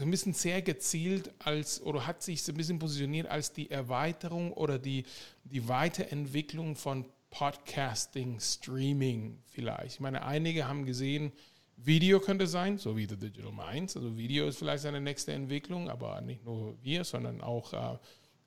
ein 0.00 0.10
bisschen 0.10 0.32
sehr 0.32 0.62
gezielt 0.62 1.30
als, 1.38 1.82
oder 1.82 2.06
hat 2.06 2.22
sich 2.22 2.42
so 2.42 2.52
ein 2.52 2.56
bisschen 2.56 2.78
positioniert 2.78 3.26
als 3.28 3.52
die 3.52 3.70
Erweiterung 3.70 4.52
oder 4.52 4.78
die, 4.78 5.04
die 5.44 5.68
Weiterentwicklung 5.68 6.76
von 6.76 7.04
Podcasting, 7.30 8.40
Streaming 8.40 9.38
vielleicht. 9.46 9.94
Ich 9.94 10.00
meine, 10.00 10.24
einige 10.24 10.66
haben 10.66 10.84
gesehen, 10.84 11.32
Video 11.76 12.20
könnte 12.20 12.46
sein, 12.46 12.78
so 12.78 12.96
wie 12.96 13.06
The 13.06 13.16
Digital 13.16 13.52
Minds. 13.52 13.96
Also 13.96 14.16
Video 14.16 14.46
ist 14.46 14.58
vielleicht 14.58 14.82
seine 14.82 15.00
nächste 15.00 15.32
Entwicklung, 15.32 15.90
aber 15.90 16.20
nicht 16.20 16.44
nur 16.44 16.76
wir, 16.82 17.04
sondern 17.04 17.40
auch 17.40 17.72
äh, 17.72 17.98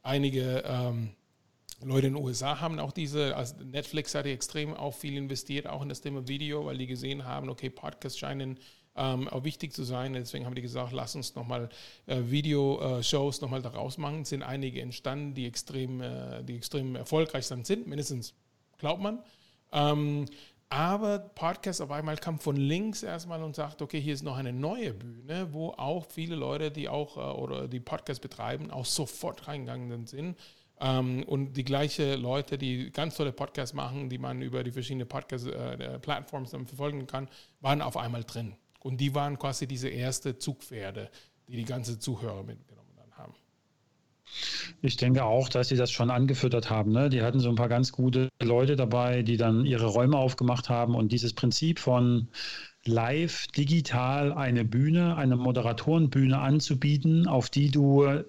einige 0.06 0.64
ähm, 0.66 1.12
Leute 1.84 2.08
in 2.08 2.14
den 2.14 2.24
USA 2.24 2.62
haben 2.62 2.80
auch 2.80 2.92
diese, 2.92 3.36
also 3.36 3.56
Netflix 3.64 4.16
hat 4.16 4.26
extrem 4.26 4.74
auch 4.74 4.94
viel 4.94 5.18
investiert, 5.18 5.68
auch 5.68 5.82
in 5.82 5.90
das 5.90 6.02
Thema 6.02 6.28
Video, 6.28 6.66
weil 6.66 6.78
die 6.78 6.88
gesehen 6.88 7.26
haben, 7.26 7.50
okay, 7.50 7.70
Podcasts 7.70 8.18
scheinen 8.18 8.60
ähm, 8.96 9.28
auch 9.28 9.44
wichtig 9.44 9.74
zu 9.74 9.84
sein. 9.84 10.14
Deswegen 10.14 10.46
haben 10.46 10.56
die 10.56 10.62
gesagt, 10.62 10.94
lass 10.94 11.16
uns 11.16 11.36
nochmal 11.36 11.70
äh, 12.06 12.22
Video-Shows 12.26 13.42
nochmal 13.42 13.62
daraus 13.62 13.98
machen. 13.98 14.22
Es 14.22 14.30
sind 14.30 14.42
einige 14.42 14.82
entstanden, 14.82 15.34
die 15.34 15.46
extrem, 15.46 16.02
äh, 16.02 16.44
die 16.44 16.56
extrem 16.56 16.96
erfolgreich 16.96 17.46
sind, 17.46 17.88
mindestens 17.88 18.34
glaubt 18.78 19.02
man. 19.02 19.20
Ähm, 19.74 20.26
aber 20.70 21.20
Podcast 21.20 21.82
auf 21.82 21.92
einmal 21.92 22.18
kam 22.18 22.40
von 22.40 22.56
links 22.56 23.04
erstmal 23.04 23.44
und 23.44 23.56
sagt, 23.56 23.82
okay, 23.82 24.00
hier 24.02 24.14
ist 24.14 24.24
noch 24.24 24.38
eine 24.38 24.52
neue 24.52 24.94
Bühne, 24.94 25.54
wo 25.54 25.70
auch 25.70 26.06
viele 26.10 26.36
Leute, 26.36 26.72
die 26.72 26.90
auch 26.90 27.18
äh, 27.18 27.40
oder 27.40 27.68
die 27.68 27.80
Podcast 27.80 28.22
betreiben, 28.22 28.72
auch 28.72 28.86
sofort 28.86 29.48
reingegangen 29.48 30.08
sind. 30.08 30.38
Ähm, 30.80 31.24
und 31.24 31.54
die 31.54 31.64
gleichen 31.64 32.20
Leute, 32.20 32.58
die 32.58 32.92
ganz 32.92 33.16
tolle 33.16 33.32
Podcasts 33.32 33.74
machen, 33.74 34.10
die 34.10 34.18
man 34.18 34.42
über 34.42 34.64
die 34.64 34.72
verschiedenen 34.72 35.08
Podcast-Plattformen 35.08 36.48
dann 36.52 36.68
verfolgen 36.68 37.08
kann, 37.08 37.30
waren 37.62 37.82
auf 37.82 37.96
einmal 37.96 38.24
drin. 38.24 38.56
Und 38.80 38.98
die 38.98 39.16
waren 39.16 39.40
quasi 39.40 39.68
diese 39.68 39.90
erste 39.90 40.38
Zugpferde, 40.38 41.10
die 41.48 41.56
die 41.56 41.66
ganze 41.66 41.98
Zuhörer 42.00 42.38
haben. 42.38 42.75
Ich 44.82 44.98
denke 44.98 45.24
auch, 45.24 45.50
dass 45.50 45.70
sie 45.70 45.78
das 45.78 45.92
schon 45.92 46.12
angefüttert 46.12 46.70
haben. 46.70 46.92
Ne? 46.92 47.10
Die 47.10 47.22
hatten 47.22 47.40
so 47.40 47.50
ein 47.50 47.56
paar 47.56 47.70
ganz 47.70 47.92
gute 47.92 48.30
Leute 48.42 48.76
dabei, 48.76 49.24
die 49.24 49.38
dann 49.38 49.66
ihre 49.66 49.88
Räume 49.88 50.18
aufgemacht 50.18 50.70
haben 50.70 50.96
und 50.96 51.12
dieses 51.12 51.34
Prinzip 51.34 51.80
von 51.80 52.28
live 52.86 53.48
digital 53.48 54.32
eine 54.34 54.64
Bühne, 54.64 55.16
eine 55.16 55.36
Moderatorenbühne 55.36 56.38
anzubieten, 56.40 57.28
auf 57.28 57.50
die 57.50 57.72
du 57.72 58.24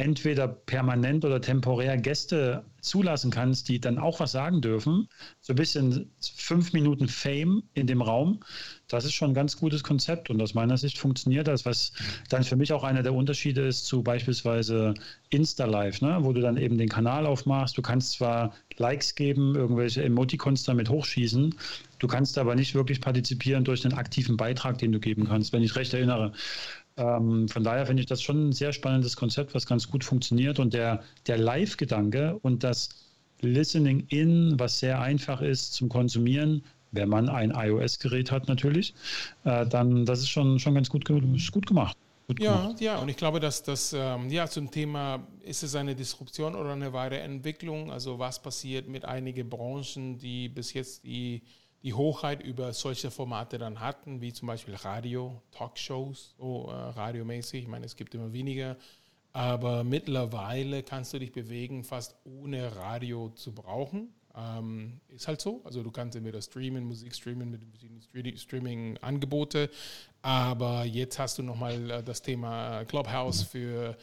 entweder 0.00 0.48
permanent 0.48 1.26
oder 1.26 1.42
temporär 1.42 1.98
Gäste 1.98 2.64
zulassen 2.80 3.30
kannst, 3.30 3.68
die 3.68 3.78
dann 3.78 3.98
auch 3.98 4.18
was 4.18 4.32
sagen 4.32 4.62
dürfen. 4.62 5.08
So 5.42 5.52
ein 5.52 5.56
bisschen 5.56 6.10
fünf 6.18 6.72
Minuten 6.72 7.06
Fame 7.06 7.62
in 7.74 7.86
dem 7.86 8.00
Raum. 8.00 8.40
Das 8.88 9.04
ist 9.04 9.12
schon 9.12 9.32
ein 9.32 9.34
ganz 9.34 9.58
gutes 9.58 9.84
Konzept 9.84 10.30
und 10.30 10.40
aus 10.40 10.54
meiner 10.54 10.78
Sicht 10.78 10.96
funktioniert 10.96 11.46
das, 11.46 11.66
was 11.66 11.92
dann 12.30 12.44
für 12.44 12.56
mich 12.56 12.72
auch 12.72 12.82
einer 12.82 13.02
der 13.02 13.12
Unterschiede 13.12 13.60
ist 13.66 13.84
zu 13.84 14.02
beispielsweise 14.02 14.94
Insta-Live, 15.28 16.00
ne? 16.00 16.18
wo 16.22 16.32
du 16.32 16.40
dann 16.40 16.56
eben 16.56 16.78
den 16.78 16.88
Kanal 16.88 17.26
aufmachst. 17.26 17.76
Du 17.76 17.82
kannst 17.82 18.12
zwar 18.12 18.54
Likes 18.78 19.14
geben, 19.14 19.54
irgendwelche 19.54 20.02
Emoticons 20.02 20.64
damit 20.64 20.88
hochschießen, 20.88 21.54
du 21.98 22.06
kannst 22.06 22.38
aber 22.38 22.54
nicht 22.54 22.74
wirklich 22.74 23.02
partizipieren 23.02 23.64
durch 23.64 23.82
den 23.82 23.92
aktiven 23.92 24.38
Beitrag, 24.38 24.78
den 24.78 24.92
du 24.92 24.98
geben 24.98 25.28
kannst, 25.28 25.52
wenn 25.52 25.62
ich 25.62 25.76
recht 25.76 25.92
erinnere. 25.92 26.32
Ähm, 27.00 27.48
von 27.48 27.64
daher 27.64 27.86
finde 27.86 28.02
ich 28.02 28.06
das 28.06 28.22
schon 28.22 28.50
ein 28.50 28.52
sehr 28.52 28.72
spannendes 28.72 29.16
Konzept, 29.16 29.54
was 29.54 29.66
ganz 29.66 29.90
gut 29.90 30.04
funktioniert. 30.04 30.58
Und 30.58 30.74
der, 30.74 31.02
der 31.26 31.38
Live-Gedanke 31.38 32.38
und 32.42 32.62
das 32.62 32.90
Listening 33.40 34.06
in, 34.08 34.58
was 34.58 34.80
sehr 34.80 35.00
einfach 35.00 35.40
ist 35.40 35.72
zum 35.72 35.88
Konsumieren, 35.88 36.62
wenn 36.92 37.08
man 37.08 37.28
ein 37.28 37.52
iOS-Gerät 37.52 38.30
hat 38.30 38.48
natürlich, 38.48 38.94
äh, 39.44 39.66
dann 39.66 40.04
das 40.04 40.20
ist 40.20 40.28
schon, 40.28 40.58
schon 40.58 40.74
ganz 40.74 40.90
gut, 40.90 41.06
gut 41.06 41.66
gemacht. 41.66 41.96
Gut 42.26 42.40
ja, 42.40 42.60
gemacht. 42.60 42.80
ja, 42.80 42.98
und 42.98 43.08
ich 43.08 43.16
glaube, 43.16 43.40
dass 43.40 43.62
das, 43.62 43.94
ähm, 43.96 44.28
ja, 44.28 44.46
zum 44.46 44.70
Thema, 44.70 45.26
ist 45.42 45.62
es 45.62 45.74
eine 45.74 45.94
Disruption 45.94 46.54
oder 46.54 46.72
eine 46.72 46.92
Weiterentwicklung? 46.92 47.90
Also 47.90 48.18
was 48.18 48.42
passiert 48.42 48.88
mit 48.88 49.04
einigen 49.04 49.48
Branchen, 49.48 50.18
die 50.18 50.48
bis 50.48 50.74
jetzt 50.74 51.04
die, 51.04 51.42
die 51.82 51.94
Hochheit 51.94 52.42
über 52.42 52.72
solche 52.72 53.10
Formate 53.10 53.58
dann 53.58 53.80
hatten, 53.80 54.20
wie 54.20 54.32
zum 54.32 54.48
Beispiel 54.48 54.74
Radio, 54.74 55.40
Talkshows, 55.50 56.34
so 56.38 56.68
äh, 56.68 56.72
radiomäßig. 56.72 57.62
Ich 57.62 57.68
meine, 57.68 57.86
es 57.86 57.96
gibt 57.96 58.14
immer 58.14 58.32
weniger, 58.32 58.76
aber 59.32 59.84
mittlerweile 59.84 60.82
kannst 60.82 61.12
du 61.14 61.18
dich 61.18 61.32
bewegen, 61.32 61.84
fast 61.84 62.16
ohne 62.24 62.76
Radio 62.76 63.30
zu 63.30 63.52
brauchen. 63.52 64.12
Ähm, 64.36 65.00
ist 65.08 65.26
halt 65.26 65.40
so. 65.40 65.60
Also 65.64 65.82
du 65.82 65.90
kannst 65.90 66.16
entweder 66.16 66.40
streamen, 66.40 66.84
Musik 66.84 67.14
streamen 67.14 67.50
mit 67.50 68.38
Streaming-Angebote, 68.38 69.70
aber 70.22 70.84
jetzt 70.84 71.18
hast 71.18 71.38
du 71.38 71.42
nochmal 71.42 71.90
äh, 71.90 72.02
das 72.02 72.22
Thema 72.22 72.84
Clubhouse 72.84 73.42
für 73.42 73.96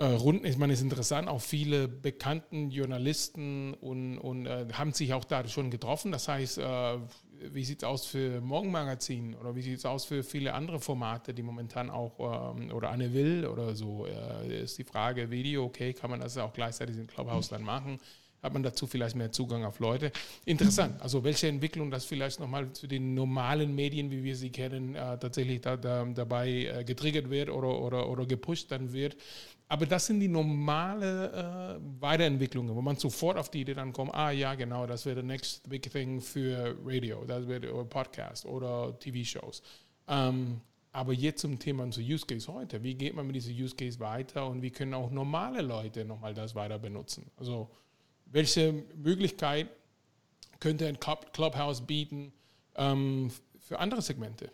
äh, 0.00 0.06
Runden. 0.06 0.46
Ich 0.46 0.56
meine, 0.56 0.72
es 0.72 0.78
ist 0.78 0.84
interessant, 0.84 1.28
auch 1.28 1.42
viele 1.42 1.86
bekannten 1.86 2.70
Journalisten 2.70 3.74
und, 3.74 4.16
und 4.16 4.46
äh, 4.46 4.66
haben 4.72 4.92
sich 4.92 5.12
auch 5.12 5.24
da 5.24 5.46
schon 5.46 5.70
getroffen. 5.70 6.10
Das 6.10 6.26
heißt, 6.26 6.58
äh, 6.58 6.98
wie 7.52 7.64
sieht 7.64 7.82
es 7.82 7.84
aus 7.84 8.06
für 8.06 8.40
Morgenmagazin 8.40 9.34
oder 9.34 9.54
wie 9.54 9.60
sieht 9.60 9.76
es 9.76 9.84
aus 9.84 10.06
für 10.06 10.22
viele 10.22 10.54
andere 10.54 10.80
Formate, 10.80 11.34
die 11.34 11.42
momentan 11.42 11.90
auch, 11.90 12.54
ähm, 12.56 12.72
oder 12.72 12.90
Anne 12.90 13.12
Will 13.12 13.46
oder 13.46 13.74
so, 13.74 14.06
äh, 14.06 14.62
ist 14.62 14.78
die 14.78 14.84
Frage, 14.84 15.30
Video, 15.30 15.64
okay, 15.64 15.92
kann 15.92 16.08
man 16.08 16.20
das 16.20 16.38
auch 16.38 16.54
gleichzeitig 16.54 16.96
in 16.96 17.06
Clubhouse 17.06 17.48
dann 17.48 17.62
machen? 17.62 18.00
hat 18.42 18.54
man 18.54 18.62
dazu 18.62 18.86
vielleicht 18.86 19.16
mehr 19.16 19.30
Zugang 19.32 19.66
auf 19.66 19.80
Leute. 19.80 20.12
Interessant, 20.46 21.00
also 21.02 21.24
welche 21.24 21.46
Entwicklung 21.48 21.90
das 21.90 22.06
vielleicht 22.06 22.40
nochmal 22.40 22.72
zu 22.72 22.86
den 22.86 23.12
normalen 23.12 23.74
Medien, 23.74 24.10
wie 24.10 24.24
wir 24.24 24.34
sie 24.34 24.50
kennen, 24.50 24.94
äh, 24.94 25.18
tatsächlich 25.18 25.60
da, 25.60 25.76
da, 25.76 26.06
dabei 26.06 26.48
äh, 26.48 26.84
getriggert 26.84 27.28
wird 27.28 27.50
oder, 27.50 27.78
oder, 27.80 28.08
oder 28.08 28.24
gepusht 28.24 28.70
dann 28.70 28.94
wird. 28.94 29.16
Aber 29.70 29.86
das 29.86 30.06
sind 30.06 30.18
die 30.18 30.26
normale 30.26 31.78
äh, 31.78 32.02
Weiterentwicklungen, 32.02 32.74
wo 32.74 32.82
man 32.82 32.96
sofort 32.96 33.38
auf 33.38 33.52
die 33.52 33.60
Idee 33.60 33.74
dann 33.74 33.92
kommt, 33.92 34.12
ah 34.12 34.32
ja, 34.32 34.56
genau, 34.56 34.84
das 34.84 35.06
wäre 35.06 35.20
the 35.20 35.26
next 35.26 35.68
big 35.70 35.88
thing 35.88 36.20
für 36.20 36.76
Radio, 36.84 37.24
das 37.24 37.46
wäre 37.46 37.72
oder 37.72 37.84
Podcast 37.84 38.44
oder 38.46 38.98
TV-Shows. 38.98 39.62
Ähm, 40.08 40.60
aber 40.90 41.12
jetzt 41.12 41.42
zum 41.42 41.56
Thema 41.56 41.84
unser 41.84 42.00
Use 42.00 42.26
Case 42.26 42.52
heute. 42.52 42.82
Wie 42.82 42.94
geht 42.94 43.14
man 43.14 43.28
mit 43.28 43.36
diesem 43.36 43.54
Use 43.54 43.76
Case 43.76 44.00
weiter 44.00 44.44
und 44.48 44.60
wie 44.60 44.72
können 44.72 44.92
auch 44.92 45.08
normale 45.08 45.62
Leute 45.62 46.04
nochmal 46.04 46.34
das 46.34 46.56
weiter 46.56 46.80
benutzen? 46.80 47.30
Also 47.36 47.70
welche 48.26 48.72
Möglichkeit 48.96 49.68
könnte 50.58 50.88
ein 50.88 50.98
Clubhouse 50.98 51.86
bieten 51.86 52.32
ähm, 52.74 53.30
für 53.60 53.78
andere 53.78 54.02
Segmente? 54.02 54.50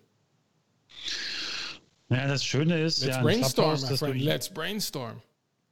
Ja, 2.08 2.28
das 2.28 2.44
Schöne 2.44 2.80
ist, 2.80 3.02
Let's 3.02 3.16
ja, 3.16 3.22
brainstorm, 3.22 3.80
my 3.80 3.96
friend. 3.96 4.22
Let's 4.22 4.48
brainstorm. 4.48 5.22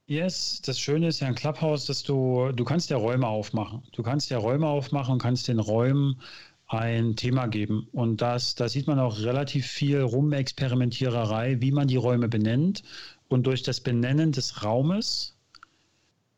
Yes, 0.06 0.60
das 0.64 0.78
Schöne 0.78 1.08
ist 1.08 1.20
ja 1.20 1.28
ein 1.28 1.34
Clubhouse, 1.34 1.86
dass 1.86 2.02
du, 2.02 2.52
du 2.52 2.64
kannst 2.64 2.90
ja 2.90 2.96
Räume 2.96 3.26
aufmachen. 3.26 3.82
Du 3.92 4.02
kannst 4.02 4.30
ja 4.30 4.38
Räume 4.38 4.66
aufmachen 4.66 5.14
und 5.14 5.22
kannst 5.22 5.48
den 5.48 5.58
Räumen 5.58 6.20
ein 6.66 7.16
Thema 7.16 7.46
geben. 7.46 7.88
Und 7.92 8.20
das, 8.20 8.54
da 8.54 8.68
sieht 8.68 8.86
man 8.86 8.98
auch 8.98 9.20
relativ 9.20 9.66
viel 9.66 10.00
Rumexperimentiererei, 10.00 11.60
wie 11.60 11.72
man 11.72 11.88
die 11.88 11.96
Räume 11.96 12.28
benennt. 12.28 12.82
Und 13.28 13.46
durch 13.46 13.62
das 13.62 13.80
Benennen 13.80 14.32
des 14.32 14.62
Raumes 14.62 15.34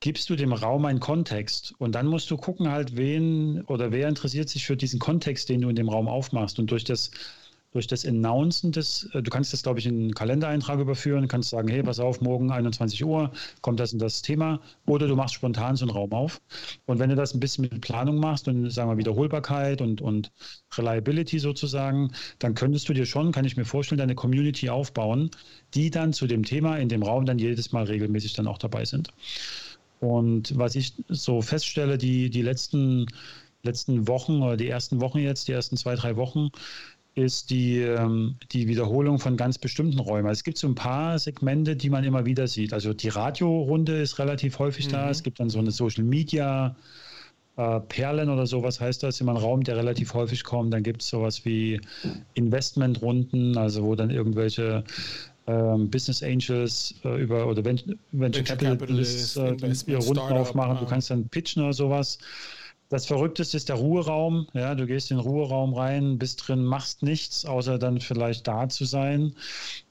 gibst 0.00 0.30
du 0.30 0.36
dem 0.36 0.52
Raum 0.52 0.84
einen 0.84 1.00
Kontext 1.00 1.74
und 1.78 1.94
dann 1.94 2.06
musst 2.06 2.30
du 2.30 2.36
gucken 2.36 2.70
halt, 2.70 2.96
wen 2.96 3.62
oder 3.62 3.90
wer 3.90 4.08
interessiert 4.08 4.48
sich 4.48 4.66
für 4.66 4.76
diesen 4.76 5.00
Kontext, 5.00 5.48
den 5.48 5.62
du 5.62 5.68
in 5.68 5.76
dem 5.76 5.88
Raum 5.88 6.06
aufmachst 6.06 6.58
und 6.58 6.70
durch 6.70 6.84
das 6.84 7.10
durch 7.76 7.87
das 7.87 8.06
Announcen 8.06 8.73
des, 8.73 9.09
äh, 9.12 9.23
du 9.23 9.30
kannst 9.30 9.52
das, 9.52 9.62
glaube 9.62 9.78
ich, 9.78 9.87
in 9.87 9.95
einen 9.97 10.14
Kalendereintrag 10.14 10.80
überführen, 10.80 11.28
kannst 11.28 11.50
sagen, 11.50 11.68
hey, 11.68 11.83
pass 11.83 12.00
auf, 12.00 12.21
morgen 12.21 12.50
21 12.50 13.04
Uhr 13.04 13.30
kommt 13.61 13.78
das 13.80 13.92
und 13.92 14.00
das 14.00 14.23
Thema, 14.23 14.61
oder 14.87 15.06
du 15.06 15.14
machst 15.14 15.35
spontan 15.35 15.76
so 15.76 15.85
einen 15.85 15.90
Raum 15.92 16.12
auf. 16.12 16.40
Und 16.87 16.99
wenn 16.99 17.11
du 17.11 17.16
das 17.16 17.35
ein 17.35 17.40
bisschen 17.40 17.62
mit 17.62 17.80
Planung 17.83 18.16
machst 18.16 18.49
und 18.49 18.71
sagen 18.71 18.90
wir 18.90 18.97
Wiederholbarkeit 18.97 19.83
und, 19.83 20.00
und 20.00 20.33
Reliability 20.76 21.38
sozusagen, 21.38 22.12
dann 22.38 22.54
könntest 22.54 22.88
du 22.88 22.95
dir 22.95 23.06
schon, 23.06 23.30
kann 23.30 23.45
ich 23.45 23.56
mir 23.56 23.66
vorstellen, 23.66 23.99
deine 23.99 24.14
Community 24.14 24.71
aufbauen, 24.71 25.30
die 25.75 25.90
dann 25.90 26.12
zu 26.12 26.26
dem 26.26 26.45
Thema 26.45 26.78
in 26.78 26.88
dem 26.88 27.02
Raum 27.02 27.26
dann 27.26 27.38
jedes 27.38 27.73
Mal 27.73 27.85
regelmäßig 27.85 28.33
dann 28.33 28.47
auch 28.47 28.59
dabei 28.59 28.85
sind. 28.85 29.11
Und 30.00 30.56
was 30.59 30.75
ich 30.75 30.95
so 31.09 31.42
feststelle, 31.42 31.99
die, 31.99 32.30
die 32.30 32.42
letzten, 32.42 33.06
letzten 33.62 34.09
Wochen 34.09 34.42
oder 34.42 34.56
die 34.56 34.68
ersten 34.68 35.00
Wochen 35.00 35.18
jetzt, 35.18 35.49
die 35.49 35.52
ersten 35.52 35.76
zwei, 35.76 35.95
drei 35.95 36.16
Wochen, 36.16 36.50
ist 37.16 37.49
die, 37.50 37.80
ähm, 37.80 38.37
die 38.52 38.68
Wiederholung 38.68 39.18
von 39.18 39.37
ganz 39.37 39.56
bestimmten 39.58 39.99
Räumen. 39.99 40.28
Also 40.28 40.40
es 40.40 40.44
gibt 40.44 40.58
so 40.58 40.68
ein 40.68 40.75
paar 40.75 41.18
Segmente, 41.18 41.75
die 41.75 41.88
man 41.88 42.04
immer 42.04 42.26
wieder 42.26 42.46
sieht. 42.46 42.75
Also 42.75 42.92
die 42.92 43.08
Radiorunde 43.08 43.96
ist 44.00 44.18
relativ 44.18 44.58
häufig 44.58 44.87
mhm. 44.88 44.92
da. 44.92 45.11
Es 45.11 45.23
gibt 45.23 45.40
dann 45.40 45.49
so 45.49 45.58
eine 45.58 45.70
Social 45.70 46.04
Media 46.04 46.76
äh, 47.56 47.80
Perlen 47.80 48.28
oder 48.28 48.46
sowas 48.46 48.80
heißt 48.80 49.02
das, 49.02 49.20
immer 49.23 49.32
ein 49.32 49.38
Raum, 49.38 49.64
der 49.64 49.78
relativ 49.78 50.12
häufig 50.12 50.44
kommt. 50.44 50.75
Dann 50.75 50.82
gibt 50.82 51.00
es 51.00 51.08
sowas 51.08 51.46
wie 51.46 51.80
Investmentrunden, 52.35 53.56
also 53.56 53.82
wo 53.82 53.94
dann 53.94 54.11
irgendwelche 54.11 54.85
ähm, 55.46 55.88
Business 55.88 56.23
Angels 56.23 56.94
äh, 57.02 57.23
über 57.23 57.46
oder 57.46 57.64
Venture, 57.64 57.94
Venture 58.12 58.44
Capitalists 58.44 59.37
äh, 59.37 59.56
ihre 59.87 60.02
Runden 60.02 60.20
aufmachen. 60.20 60.78
Du 60.78 60.87
kannst 60.87 61.11
dann 61.11 61.28
pitchen 61.28 61.62
oder 61.62 61.73
sowas. 61.73 62.18
Das 62.88 63.06
Verrückteste 63.06 63.56
ist 63.56 63.68
der 63.68 63.76
Ruheraum. 63.76 64.46
Ja, 64.52 64.74
du 64.74 64.86
gehst 64.86 65.10
in 65.10 65.16
den 65.16 65.26
Ruheraum 65.26 65.74
rein, 65.74 66.18
bist 66.18 66.46
drin, 66.46 66.64
machst 66.64 67.02
nichts, 67.02 67.44
außer 67.44 67.78
dann 67.78 68.00
vielleicht 68.00 68.46
da 68.46 68.68
zu 68.68 68.84
sein 68.84 69.34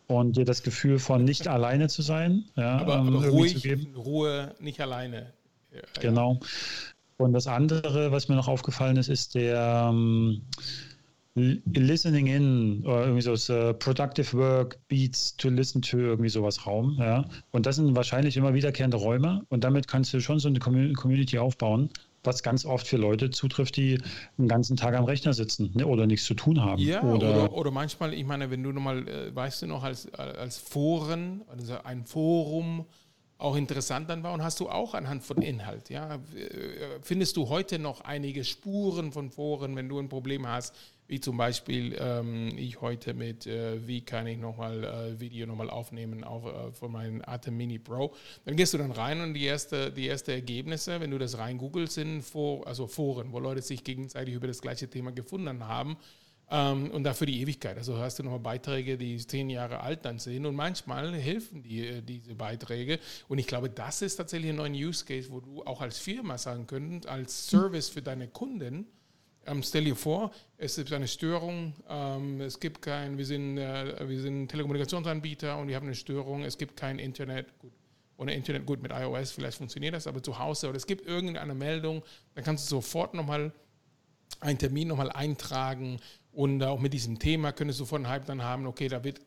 und 0.07 0.37
dir 0.37 0.45
das 0.45 0.63
Gefühl 0.63 0.99
von 0.99 1.23
nicht 1.23 1.47
alleine 1.49 1.89
zu 1.89 2.01
sein. 2.01 2.45
Ja, 2.55 2.77
aber, 2.77 2.95
ähm, 2.95 3.15
aber 3.15 3.27
ruhig, 3.27 3.67
Ruhe, 3.95 4.55
nicht 4.59 4.79
alleine. 4.79 5.33
Ja, 5.73 5.81
genau. 5.99 6.39
Und 7.17 7.33
das 7.33 7.47
andere, 7.47 8.11
was 8.11 8.27
mir 8.27 8.35
noch 8.35 8.47
aufgefallen 8.47 8.97
ist, 8.97 9.07
ist 9.07 9.35
der 9.35 9.89
ähm, 9.89 10.41
Listening 11.35 12.27
in 12.27 12.85
oder 12.85 13.07
irgendwie 13.07 13.21
so 13.21 13.33
uh, 13.53 13.73
Productive 13.73 14.37
Work, 14.37 14.77
Beats 14.87 15.35
to 15.35 15.49
Listen 15.49 15.81
to, 15.81 15.97
irgendwie 15.97 16.29
sowas 16.29 16.65
Raum. 16.65 16.95
Ja. 16.97 17.25
Und 17.51 17.65
das 17.65 17.75
sind 17.75 17.95
wahrscheinlich 17.95 18.37
immer 18.37 18.53
wiederkehrende 18.53 18.97
Räume 18.97 19.45
und 19.49 19.63
damit 19.65 19.87
kannst 19.87 20.13
du 20.13 20.21
schon 20.21 20.39
so 20.39 20.47
eine 20.47 20.59
Community 20.59 21.37
aufbauen, 21.37 21.89
was 22.25 22.43
ganz 22.43 22.65
oft 22.65 22.87
für 22.87 22.97
Leute 22.97 23.29
zutrifft, 23.29 23.77
die 23.77 23.99
den 24.37 24.47
ganzen 24.47 24.77
Tag 24.77 24.95
am 24.95 25.05
Rechner 25.05 25.33
sitzen 25.33 25.71
ne, 25.73 25.85
oder 25.85 26.07
nichts 26.07 26.25
zu 26.25 26.33
tun 26.33 26.61
haben. 26.61 26.81
Ja, 26.81 27.01
oder, 27.03 27.29
oder, 27.29 27.53
oder, 27.53 27.71
manchmal, 27.71 28.13
ich 28.13 28.25
meine, 28.25 28.51
wenn 28.51 28.63
du 28.63 28.71
nochmal, 28.71 29.07
äh, 29.07 29.35
weißt 29.35 29.63
du 29.63 29.67
noch, 29.67 29.83
als, 29.83 30.13
als 30.13 30.57
Foren, 30.57 31.43
also 31.49 31.75
ein 31.83 32.05
Forum, 32.05 32.85
auch 33.37 33.55
interessant 33.55 34.09
dann 34.09 34.23
war 34.23 34.33
und 34.33 34.43
hast 34.43 34.59
du 34.59 34.69
auch 34.69 34.93
anhand 34.93 35.23
von 35.23 35.41
Inhalt. 35.41 35.89
Ja? 35.89 36.15
Äh, 36.15 36.19
findest 37.01 37.35
du 37.37 37.49
heute 37.49 37.79
noch 37.79 38.01
einige 38.01 38.43
Spuren 38.43 39.11
von 39.11 39.29
Foren, 39.29 39.75
wenn 39.75 39.89
du 39.89 39.99
ein 39.99 40.09
Problem 40.09 40.47
hast, 40.47 40.73
wie 41.07 41.19
zum 41.19 41.37
Beispiel 41.37 41.95
ähm, 41.99 42.57
ich 42.57 42.81
heute 42.81 43.13
mit, 43.13 43.45
äh, 43.45 43.85
wie 43.87 44.01
kann 44.01 44.25
ich 44.27 44.37
nochmal 44.37 44.83
äh, 44.83 45.19
Video 45.19 45.45
nochmal 45.45 45.69
aufnehmen 45.69 46.23
auf, 46.23 46.45
äh, 46.45 46.71
von 46.71 46.91
meinem 46.91 47.21
Atem 47.25 47.57
Mini 47.57 47.79
Pro. 47.79 48.13
Dann 48.45 48.55
gehst 48.55 48.73
du 48.73 48.77
dann 48.77 48.91
rein 48.91 49.21
und 49.21 49.33
die 49.33 49.45
erste, 49.45 49.91
die 49.91 50.07
erste 50.07 50.33
Ergebnisse, 50.33 50.99
wenn 50.99 51.11
du 51.11 51.17
das 51.17 51.37
rein 51.37 51.57
googelst, 51.57 51.93
sind 51.93 52.23
vor, 52.23 52.65
also 52.65 52.87
Foren, 52.87 53.31
wo 53.31 53.39
Leute 53.39 53.61
sich 53.61 53.83
gegenseitig 53.83 54.33
über 54.33 54.47
das 54.47 54.61
gleiche 54.61 54.89
Thema 54.89 55.11
gefunden 55.11 55.67
haben. 55.67 55.97
Ähm, 56.49 56.91
und 56.91 57.03
dafür 57.03 57.25
die 57.25 57.41
Ewigkeit. 57.41 57.75
Also 57.77 57.97
hast 57.97 58.19
du 58.19 58.23
nochmal 58.23 58.39
Beiträge, 58.39 58.97
die 58.97 59.17
zehn 59.17 59.49
Jahre 59.49 59.79
alt 59.79 60.05
dann 60.05 60.19
sind 60.19 60.45
und 60.45 60.55
manchmal 60.55 61.13
helfen 61.15 61.63
die, 61.63 61.87
äh, 61.87 62.01
diese 62.01 62.35
Beiträge. 62.35 62.99
Und 63.27 63.39
ich 63.39 63.47
glaube, 63.47 63.69
das 63.69 64.03
ist 64.03 64.17
tatsächlich 64.17 64.51
ein 64.51 64.57
neuer 64.57 64.69
Use 64.69 65.05
Case, 65.05 65.31
wo 65.31 65.39
du 65.39 65.63
auch 65.63 65.81
als 65.81 65.97
Firma 65.97 66.37
sagen 66.37 66.67
könntest, 66.67 67.07
als 67.09 67.47
Service 67.47 67.89
für 67.89 68.03
deine 68.03 68.27
Kunden, 68.27 68.85
ähm, 69.45 69.63
stell 69.63 69.83
dir 69.83 69.95
vor, 69.95 70.31
es 70.57 70.75
gibt 70.75 70.91
eine 70.93 71.07
Störung, 71.07 71.73
ähm, 71.89 72.41
es 72.41 72.59
gibt 72.59 72.81
kein, 72.81 73.17
wir 73.17 73.25
sind, 73.25 73.57
äh, 73.57 74.07
wir 74.07 74.21
sind 74.21 74.47
Telekommunikationsanbieter 74.49 75.57
und 75.57 75.67
wir 75.67 75.75
haben 75.75 75.87
eine 75.87 75.95
Störung, 75.95 76.43
es 76.43 76.57
gibt 76.57 76.75
kein 76.75 76.99
Internet. 76.99 77.47
Gut, 77.59 77.71
ohne 78.17 78.33
Internet, 78.33 78.65
gut, 78.65 78.81
mit 78.81 78.91
iOS 78.91 79.31
vielleicht 79.31 79.57
funktioniert 79.57 79.93
das, 79.93 80.07
aber 80.07 80.23
zu 80.23 80.39
Hause 80.39 80.69
oder 80.69 80.77
es 80.77 80.87
gibt 80.87 81.05
irgendeine 81.05 81.53
Meldung, 81.53 82.01
dann 82.33 82.43
kannst 82.43 82.65
du 82.65 82.77
sofort 82.77 83.13
nochmal 83.13 83.51
einen 84.39 84.57
Termin 84.57 84.87
nochmal 84.87 85.11
eintragen 85.11 85.99
und 86.35 86.61
auch 86.63 86.79
mit 86.79 86.91
diesem 86.91 87.17
Thema 87.17 87.53
könntest 87.53 87.79
du 87.79 87.85
von 87.85 88.09
Hype 88.09 88.25
dann 88.25 88.43
haben, 88.43 88.67
okay, 88.67 88.89
da 88.89 89.05
wird 89.05 89.21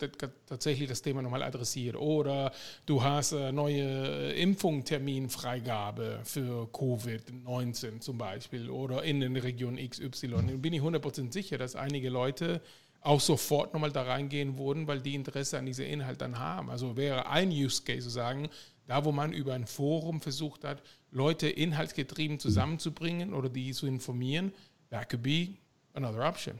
tatsächlich 0.47 0.91
das 0.91 1.00
Thema 1.00 1.23
nochmal 1.23 1.43
adressiert. 1.43 1.97
Oder 1.97 2.53
du 2.85 3.03
hast 3.03 3.33
eine 3.33 3.50
neue 3.50 4.33
Impfungterminfreigabe 4.33 6.21
für 6.25 6.69
Covid-19 6.71 8.00
zum 8.00 8.19
Beispiel 8.19 8.69
oder 8.69 9.05
in 9.05 9.21
den 9.21 9.37
Regionen 9.37 9.79
XY. 9.79 10.29
Dann 10.29 10.61
bin 10.61 10.75
ich 10.75 10.83
100% 10.83 11.33
sicher, 11.33 11.57
dass 11.57 11.77
einige 11.77 12.11
Leute 12.11 12.61
auch 13.00 13.21
sofort 13.21 13.73
nochmal 13.73 13.91
da 13.91 14.03
reingehen 14.03 14.59
würden, 14.59 14.87
weil 14.87 15.00
die 15.00 15.15
Interesse 15.15 15.57
an 15.57 15.65
diesem 15.65 15.87
Inhalt 15.87 16.21
dann 16.21 16.38
haben. 16.38 16.69
Also 16.69 16.99
wäre 16.99 17.31
ein 17.31 17.49
Use 17.49 17.83
Case 17.83 18.03
zu 18.03 18.11
sagen, 18.11 18.50
da 18.87 19.07
wo 19.07 19.12
man 19.12 19.33
über 19.33 19.55
ein 19.55 19.67
Forum 19.67 20.21
versucht 20.21 20.65
hat, 20.65 20.83
Leute 21.11 21.49
inhaltsgetrieben 21.49 22.38
zusammenzubringen 22.38 23.33
oder 23.33 23.49
die 23.49 23.73
zu 23.73 23.87
informieren, 23.87 24.53
that 24.91 25.09
could 25.09 25.23
be 25.23 25.55
another 25.95 26.29
option. 26.29 26.59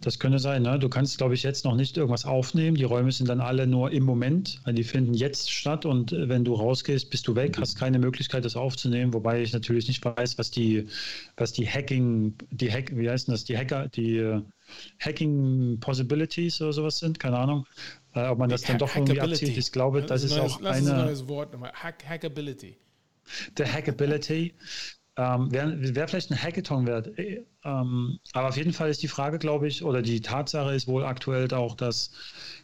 Das 0.00 0.18
könnte 0.18 0.38
sein. 0.38 0.62
Ne? 0.62 0.78
Du 0.78 0.88
kannst, 0.88 1.18
glaube 1.18 1.34
ich, 1.34 1.42
jetzt 1.42 1.64
noch 1.64 1.74
nicht 1.74 1.96
irgendwas 1.96 2.24
aufnehmen. 2.24 2.76
Die 2.76 2.84
Räume 2.84 3.10
sind 3.12 3.28
dann 3.28 3.40
alle 3.40 3.66
nur 3.66 3.90
im 3.90 4.04
Moment. 4.04 4.60
Die 4.66 4.84
finden 4.84 5.14
jetzt 5.14 5.50
statt 5.50 5.84
und 5.84 6.12
äh, 6.12 6.28
wenn 6.28 6.44
du 6.44 6.54
rausgehst, 6.54 7.10
bist 7.10 7.26
du 7.26 7.34
weg, 7.34 7.56
hast 7.58 7.76
keine 7.78 7.98
Möglichkeit, 7.98 8.44
das 8.44 8.56
aufzunehmen. 8.56 9.12
Wobei 9.14 9.42
ich 9.42 9.52
natürlich 9.52 9.88
nicht 9.88 10.04
weiß, 10.04 10.38
was 10.38 10.50
die, 10.50 10.86
was 11.36 11.52
die 11.52 11.68
Hacking, 11.68 12.34
die 12.50 12.70
Hack, 12.70 12.96
wie 12.96 13.08
heißt 13.08 13.28
das, 13.28 13.44
die 13.44 13.56
Hacker, 13.56 13.88
die 13.88 14.18
äh, 14.18 14.42
Hacking 15.00 15.78
Possibilities 15.80 16.60
oder 16.60 16.72
sowas 16.72 16.98
sind. 16.98 17.18
Keine 17.18 17.38
Ahnung. 17.38 17.66
Äh, 18.14 18.26
ob 18.28 18.38
man 18.38 18.50
das 18.50 18.62
dann 18.62 18.78
doch 18.78 18.94
irgendwie 18.94 19.20
abzieht. 19.20 19.56
Ich 19.56 19.72
glaube, 19.72 20.00
das, 20.00 20.22
das 20.22 20.24
ist, 20.24 20.36
neues, 20.36 20.52
auch 20.52 20.62
eine. 20.62 20.94
ein 20.94 21.06
neues 21.06 21.28
Wort 21.28 21.52
nochmal. 21.52 21.72
Hack, 21.72 22.04
Hackability. 22.08 22.76
Der 23.56 23.72
Hackability. 23.72 24.54
Ähm, 25.18 25.50
Wäre 25.50 25.96
wär 25.96 26.06
vielleicht 26.06 26.30
ein 26.30 26.40
Hackathon 26.40 26.86
wert. 26.86 27.18
Äh, 27.18 27.44
ähm, 27.64 28.20
aber 28.34 28.48
auf 28.48 28.56
jeden 28.56 28.72
Fall 28.72 28.88
ist 28.88 29.02
die 29.02 29.08
Frage, 29.08 29.40
glaube 29.40 29.66
ich, 29.66 29.82
oder 29.82 30.00
die 30.00 30.20
Tatsache 30.20 30.72
ist 30.72 30.86
wohl 30.86 31.04
aktuell 31.04 31.52
auch, 31.52 31.74
dass 31.74 32.12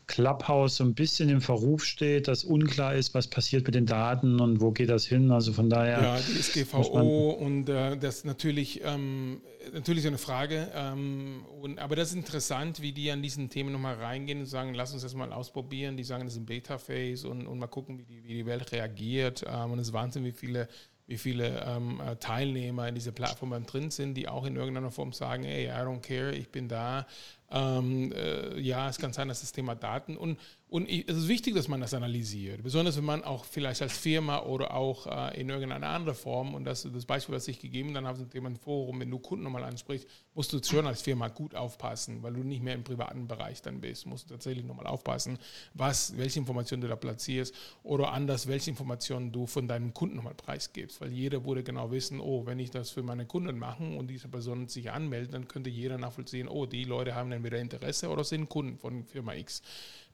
Clubhouse 0.06 0.76
so 0.76 0.84
ein 0.84 0.94
bisschen 0.94 1.28
im 1.30 1.40
Verruf 1.40 1.84
steht, 1.84 2.28
dass 2.28 2.44
unklar 2.44 2.94
ist, 2.94 3.12
was 3.12 3.26
passiert 3.26 3.66
mit 3.66 3.74
den 3.74 3.86
Daten 3.86 4.40
und 4.40 4.60
wo 4.60 4.70
geht 4.70 4.88
das 4.88 5.04
hin. 5.04 5.32
Also 5.32 5.52
von 5.52 5.68
daher. 5.68 6.00
Ja, 6.00 6.16
die 6.20 6.40
SGVO 6.40 7.30
und 7.30 7.68
äh, 7.68 7.96
das 7.96 8.18
ist 8.18 8.24
natürlich, 8.24 8.82
ähm, 8.84 9.40
natürlich 9.72 10.06
eine 10.06 10.18
Frage. 10.18 10.70
Ähm, 10.76 11.44
und, 11.60 11.80
aber 11.80 11.96
das 11.96 12.10
ist 12.10 12.14
interessant, 12.14 12.80
wie 12.80 12.92
die 12.92 13.10
an 13.10 13.20
diesen 13.20 13.50
Themen 13.50 13.72
nochmal 13.72 13.96
reingehen 13.96 14.38
und 14.40 14.46
sagen, 14.46 14.74
lass 14.74 14.92
uns 14.92 15.02
das 15.02 15.14
mal 15.14 15.32
ausprobieren. 15.32 15.96
Die 15.96 16.04
sagen, 16.04 16.24
das 16.24 16.34
ist 16.34 16.40
ein 16.40 16.46
Beta-Phase 16.46 17.28
und, 17.28 17.48
und 17.48 17.58
mal 17.58 17.66
gucken, 17.66 17.98
wie 17.98 18.04
die, 18.04 18.22
wie 18.22 18.34
die 18.34 18.46
Welt 18.46 18.70
reagiert. 18.70 19.44
Ähm, 19.44 19.72
und 19.72 19.80
es 19.80 19.88
ist 19.88 19.92
Wahnsinn, 19.92 20.24
wie 20.24 20.32
viele 20.32 20.68
wie 21.06 21.18
viele 21.18 21.62
ähm, 21.66 22.00
äh, 22.00 22.16
Teilnehmer 22.16 22.88
in 22.88 22.94
dieser 22.94 23.12
Plattform 23.12 23.66
drin 23.66 23.90
sind, 23.90 24.14
die 24.14 24.28
auch 24.28 24.44
in 24.44 24.56
irgendeiner 24.56 24.90
Form 24.90 25.12
sagen, 25.12 25.44
hey, 25.44 25.66
I 25.66 25.84
don't 25.84 26.00
care, 26.00 26.32
ich 26.32 26.48
bin 26.48 26.68
da, 26.68 27.06
ähm, 27.50 28.10
äh, 28.12 28.58
ja, 28.58 28.88
es 28.88 28.98
kann 28.98 29.12
sein, 29.12 29.28
dass 29.28 29.40
das 29.40 29.52
Thema 29.52 29.74
Daten 29.74 30.16
und, 30.16 30.38
und 30.74 30.88
es 30.88 31.16
ist 31.16 31.28
wichtig, 31.28 31.54
dass 31.54 31.68
man 31.68 31.80
das 31.80 31.94
analysiert, 31.94 32.64
besonders 32.64 32.96
wenn 32.96 33.04
man 33.04 33.22
auch 33.22 33.44
vielleicht 33.44 33.80
als 33.80 33.96
Firma 33.96 34.40
oder 34.40 34.74
auch 34.74 35.06
äh, 35.06 35.40
in 35.40 35.48
irgendeiner 35.48 35.86
anderen 35.86 36.18
Form, 36.18 36.52
und 36.52 36.64
das 36.64 36.88
das 36.92 37.06
Beispiel, 37.06 37.32
was 37.32 37.46
ich 37.46 37.60
gegeben 37.60 37.94
dann 37.94 38.08
habe, 38.08 38.18
zum 38.18 38.28
Thema 38.28 38.50
Forum, 38.56 38.98
wenn 38.98 39.08
du 39.08 39.20
Kunden 39.20 39.44
nochmal 39.44 39.62
ansprichst, 39.62 40.08
musst 40.34 40.52
du 40.52 40.60
schon 40.60 40.84
als 40.88 41.02
Firma 41.02 41.28
gut 41.28 41.54
aufpassen, 41.54 42.24
weil 42.24 42.32
du 42.32 42.42
nicht 42.42 42.60
mehr 42.60 42.74
im 42.74 42.82
privaten 42.82 43.28
Bereich 43.28 43.62
dann 43.62 43.80
bist, 43.80 44.04
musst 44.06 44.28
du 44.28 44.34
tatsächlich 44.34 44.64
nochmal 44.64 44.88
aufpassen, 44.88 45.38
was, 45.74 46.16
welche 46.16 46.40
Informationen 46.40 46.82
du 46.82 46.88
da 46.88 46.96
platzierst 46.96 47.54
oder 47.84 48.12
anders, 48.12 48.48
welche 48.48 48.70
Informationen 48.70 49.30
du 49.30 49.46
von 49.46 49.68
deinem 49.68 49.94
Kunden 49.94 50.16
nochmal 50.16 50.34
preisgibst, 50.34 51.00
weil 51.00 51.12
jeder 51.12 51.44
würde 51.44 51.62
genau 51.62 51.92
wissen, 51.92 52.18
oh, 52.18 52.46
wenn 52.46 52.58
ich 52.58 52.72
das 52.72 52.90
für 52.90 53.04
meine 53.04 53.26
Kunden 53.26 53.56
mache 53.60 53.84
und 53.84 54.08
diese 54.08 54.26
Person 54.26 54.66
sich 54.66 54.90
anmeldet, 54.90 55.34
dann 55.34 55.46
könnte 55.46 55.70
jeder 55.70 55.98
nachvollziehen, 55.98 56.48
oh, 56.48 56.66
die 56.66 56.82
Leute 56.82 57.14
haben 57.14 57.30
entweder 57.30 57.60
Interesse 57.60 58.08
oder 58.08 58.24
sind 58.24 58.48
Kunden 58.48 58.76
von 58.76 59.04
Firma 59.04 59.34
X. 59.34 59.62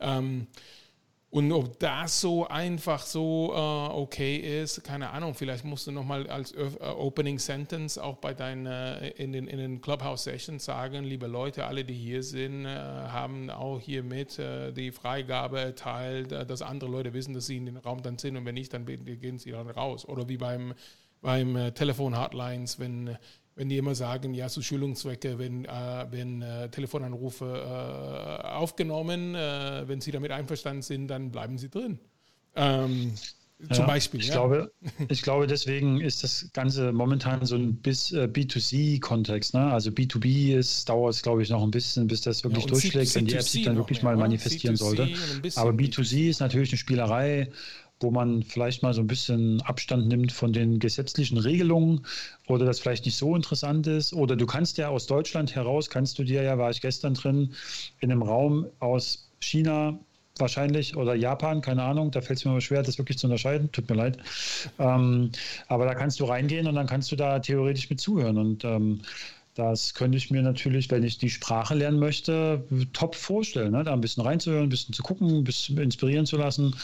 Ähm, 0.01 0.47
und 1.33 1.53
ob 1.53 1.79
das 1.79 2.21
so 2.21 2.49
einfach 2.49 3.03
so 3.03 3.53
äh, 3.55 3.57
okay 3.57 4.63
ist, 4.63 4.83
keine 4.83 5.11
Ahnung. 5.11 5.35
Vielleicht 5.35 5.65
musst 5.65 5.87
du 5.87 5.93
nochmal 5.93 6.29
als 6.29 6.51
äh, 6.53 6.69
Opening 6.81 7.39
Sentence 7.39 7.99
auch 7.99 8.17
bei 8.17 8.35
deinen 8.35 8.67
äh, 8.67 9.11
in 9.11 9.33
den, 9.33 9.47
in 9.47 9.59
den 9.59 9.81
Clubhouse 9.81 10.25
Sessions 10.25 10.65
sagen, 10.65 11.05
liebe 11.05 11.29
Leute, 11.29 11.67
alle, 11.67 11.85
die 11.85 11.95
hier 11.95 12.25
sind, 12.25 12.65
äh, 12.65 12.69
haben 12.69 13.49
auch 13.49 13.79
hiermit 13.79 14.41
äh, 14.41 14.73
die 14.73 14.91
Freigabe 14.91 15.61
erteilt, 15.61 16.33
äh, 16.33 16.45
dass 16.45 16.63
andere 16.63 16.91
Leute 16.91 17.13
wissen, 17.15 17.33
dass 17.33 17.47
sie 17.47 17.59
in 17.59 17.67
den 17.67 17.77
Raum 17.77 18.03
dann 18.03 18.19
sind 18.19 18.37
und 18.37 18.45
wenn 18.45 18.57
nicht, 18.57 18.75
dann 18.75 18.85
gehen 18.85 19.39
sie 19.39 19.53
dann 19.53 19.71
raus. 19.71 20.05
Oder 20.05 20.29
wie 20.29 20.37
beim, 20.37 20.75
beim 21.21 21.73
Telefon-Hotlines, 21.75 22.81
wenn 22.81 23.17
wenn 23.61 23.69
die 23.69 23.77
immer 23.77 23.95
sagen, 23.95 24.33
ja, 24.33 24.49
zu 24.49 24.63
Schulungszwecke, 24.63 25.39
wenn, 25.39 25.67
äh, 25.67 26.07
wenn 26.11 26.41
äh, 26.41 26.71
Telefonanrufe 26.71 27.45
äh, 27.45 28.47
aufgenommen, 28.47 29.35
äh, 29.35 29.87
wenn 29.87 30.01
sie 30.01 30.13
damit 30.13 30.31
einverstanden 30.31 30.81
sind, 30.81 31.09
dann 31.09 31.31
bleiben 31.31 31.59
sie 31.59 31.69
drin. 31.69 31.99
Ähm, 32.57 33.13
zum 33.71 33.87
Beispiel. 33.87 34.21
Ich, 34.21 34.29
ja. 34.29 34.33
glaube, 34.37 34.73
ich 35.11 35.21
glaube, 35.21 35.47
deswegen 35.47 36.01
ist 36.01 36.25
das 36.25 36.49
Ganze 36.55 36.93
momentan 36.93 37.45
so 37.45 37.57
ein 37.57 37.75
bis, 37.75 38.13
äh, 38.13 38.25
B2C-Kontext. 38.33 39.53
Ne? 39.53 39.71
Also 39.71 39.91
B2B 39.91 40.57
ist, 40.57 40.89
dauert 40.89 41.15
es, 41.15 41.23
glaube 41.23 41.43
ich, 41.43 41.51
noch 41.51 41.63
ein 41.63 41.71
bisschen, 41.71 42.07
bis 42.07 42.23
das 42.23 42.43
wirklich 42.43 42.65
ja, 42.65 42.71
durchschlägt, 42.71 43.15
wenn 43.15 43.27
die 43.27 43.35
App 43.35 43.43
sich 43.43 43.65
dann 43.65 43.77
wirklich 43.77 44.03
mal 44.03 44.17
manifestieren 44.17 44.77
sollte. 44.77 45.11
Aber 45.57 45.73
B2C 45.73 46.31
ist 46.31 46.41
natürlich 46.41 46.71
eine 46.71 46.79
Spielerei 46.79 47.51
wo 48.01 48.11
man 48.11 48.43
vielleicht 48.43 48.83
mal 48.83 48.95
so 48.95 49.03
ein 49.03 49.07
bisschen 49.07 49.61
Abstand 49.63 50.09
nimmt 50.09 50.33
von 50.33 50.53
den 50.53 50.79
gesetzlichen 50.79 51.39
Regelungen 51.39 52.07
oder 52.47 52.65
das 52.65 52.81
vielleicht 52.81 53.05
nicht 53.05 53.17
so 53.17 53.37
interessant 53.37 53.87
ist. 53.87 54.13
Oder 54.15 54.37
du 54.37 54.47
kannst 54.47 54.79
ja 54.79 54.89
aus 54.89 55.07
Deutschland 55.07 55.55
heraus, 55.55 55.91
kannst 55.91 56.19
du 56.19 56.25
dir 56.25 56.43
ja, 56.43 56.59
war 56.59 56.71
ich 56.71 56.81
gestern 56.81 57.15
drin, 57.15 57.55
in 58.01 58.11
einem 58.11 58.23
Raum 58.23 58.67
aus 58.79 59.29
China 59.41 59.99
wahrscheinlich 60.39 60.97
oder 60.97 61.15
Japan, 61.15 61.61
keine 61.61 61.83
Ahnung, 61.83 62.11
da 62.11 62.23
fällt 62.23 62.39
es 62.39 62.45
mir 62.45 62.53
immer 62.53 62.61
schwer, 62.63 62.83
das 62.83 62.97
wirklich 62.99 63.19
zu 63.19 63.27
unterscheiden, 63.27 63.71
tut 63.73 63.89
mir 63.91 63.97
leid. 63.97 64.19
Ähm, 64.79 65.31
aber 65.69 65.85
da 65.85 65.95
kannst 65.95 66.19
du 66.21 66.25
reingehen 66.25 66.67
und 66.67 66.75
dann 66.75 66.87
kannst 66.87 67.13
du 67.13 67.17
da 67.17 67.39
theoretisch 67.39 67.91
mit 67.91 68.01
zuhören 68.01 68.39
und 68.39 68.65
ähm, 68.65 69.03
das 69.55 69.95
könnte 69.95 70.17
ich 70.17 70.31
mir 70.31 70.43
natürlich, 70.43 70.91
wenn 70.91 71.03
ich 71.03 71.19
die 71.19 71.31
Sprache 71.31 71.75
lernen 71.75 71.99
möchte, 71.99 72.65
top 72.93 73.15
vorstellen. 73.15 73.73
Ne? 73.73 73.85
Da 73.85 73.93
ein 73.93 74.01
bisschen 74.01 74.23
reinzuhören, 74.23 74.65
ein 74.65 74.69
bisschen 74.69 74.95
zu 74.95 75.03
gucken, 75.03 75.29
ein 75.29 75.45
bisschen 75.45 75.79
inspirieren 75.79 76.27
zu 76.27 76.37
lassen. 76.37 76.75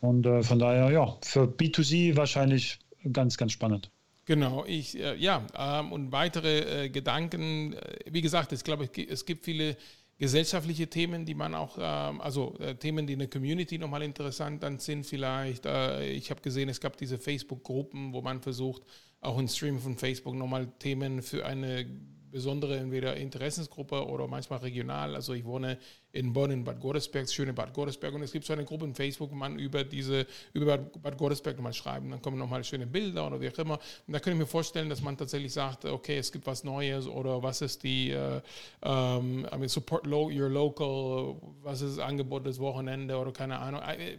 Und 0.00 0.26
äh, 0.26 0.42
von 0.42 0.58
daher, 0.58 0.90
ja, 0.90 1.16
für 1.22 1.44
B2C 1.44 2.16
wahrscheinlich 2.16 2.78
ganz, 3.12 3.36
ganz 3.36 3.52
spannend. 3.52 3.90
Genau, 4.24 4.64
ich, 4.66 4.98
äh, 4.98 5.16
ja, 5.16 5.46
ähm, 5.56 5.92
und 5.92 6.12
weitere 6.12 6.84
äh, 6.84 6.88
Gedanken, 6.90 7.72
äh, 7.72 7.98
wie 8.10 8.20
gesagt, 8.20 8.52
ich 8.52 8.62
glaube, 8.62 8.90
es 9.08 9.24
gibt 9.24 9.44
viele 9.44 9.76
gesellschaftliche 10.18 10.88
Themen, 10.88 11.24
die 11.24 11.34
man 11.34 11.54
auch, 11.54 11.78
ähm, 11.80 12.20
also 12.20 12.56
äh, 12.58 12.74
Themen, 12.74 13.06
die 13.06 13.14
in 13.14 13.20
der 13.20 13.30
Community 13.30 13.78
nochmal 13.78 14.02
interessant 14.02 14.62
dann 14.62 14.80
sind 14.80 15.06
vielleicht. 15.06 15.64
Äh, 15.64 16.10
ich 16.10 16.30
habe 16.30 16.42
gesehen, 16.42 16.68
es 16.68 16.80
gab 16.80 16.96
diese 16.96 17.18
Facebook-Gruppen, 17.18 18.12
wo 18.12 18.20
man 18.20 18.42
versucht, 18.42 18.82
auch 19.20 19.38
im 19.38 19.48
Stream 19.48 19.78
von 19.78 19.96
Facebook 19.96 20.34
nochmal 20.34 20.68
Themen 20.78 21.22
für 21.22 21.44
eine 21.44 21.86
besondere 22.30 22.76
entweder 22.76 23.16
Interessensgruppe 23.16 24.06
oder 24.06 24.26
manchmal 24.26 24.60
regional. 24.60 25.14
Also 25.14 25.34
ich 25.34 25.44
wohne 25.44 25.78
in 26.12 26.32
Bonn, 26.32 26.50
in 26.50 26.64
Bad 26.64 26.80
Godesberg, 26.80 27.24
das 27.24 27.34
schöne 27.34 27.52
Bad 27.52 27.74
Godesberg 27.74 28.14
und 28.14 28.22
es 28.22 28.32
gibt 28.32 28.44
so 28.44 28.52
eine 28.52 28.64
Gruppe 28.64 28.86
in 28.86 28.94
Facebook, 28.94 29.30
wo 29.30 29.34
man 29.34 29.58
über 29.58 29.84
diese, 29.84 30.26
über 30.52 30.78
Bad 30.78 31.18
Godesberg 31.18 31.56
nochmal 31.56 31.74
schreiben, 31.74 32.10
dann 32.10 32.22
kommen 32.22 32.38
nochmal 32.38 32.64
schöne 32.64 32.86
Bilder 32.86 33.26
oder 33.26 33.40
wie 33.40 33.48
auch 33.48 33.58
immer. 33.58 33.78
Und 34.06 34.12
da 34.12 34.18
kann 34.18 34.32
ich 34.32 34.38
mir 34.38 34.46
vorstellen, 34.46 34.88
dass 34.88 35.02
man 35.02 35.16
tatsächlich 35.16 35.52
sagt, 35.52 35.84
okay, 35.84 36.18
es 36.18 36.32
gibt 36.32 36.46
was 36.46 36.64
Neues 36.64 37.06
oder 37.06 37.42
was 37.42 37.60
ist 37.60 37.82
die, 37.82 38.10
äh, 38.10 38.40
ähm, 38.82 39.46
I 39.52 39.58
mean, 39.58 39.68
support 39.68 40.06
your 40.06 40.48
local, 40.48 41.36
was 41.62 41.82
ist 41.82 41.98
das 41.98 42.04
Angebot 42.04 42.46
des 42.46 42.58
Wochenende 42.58 43.16
oder 43.16 43.32
keine 43.32 43.58
Ahnung. 43.58 43.82
Äh, 43.82 44.14
äh, 44.14 44.18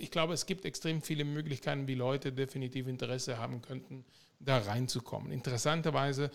ich 0.00 0.10
glaube, 0.10 0.32
es 0.32 0.46
gibt 0.46 0.64
extrem 0.64 1.02
viele 1.02 1.24
Möglichkeiten, 1.24 1.86
wie 1.86 1.94
Leute 1.94 2.32
definitiv 2.32 2.88
Interesse 2.88 3.38
haben 3.38 3.62
könnten, 3.62 4.04
da 4.40 4.58
reinzukommen. 4.58 5.32
Interessanterweise 5.32 6.30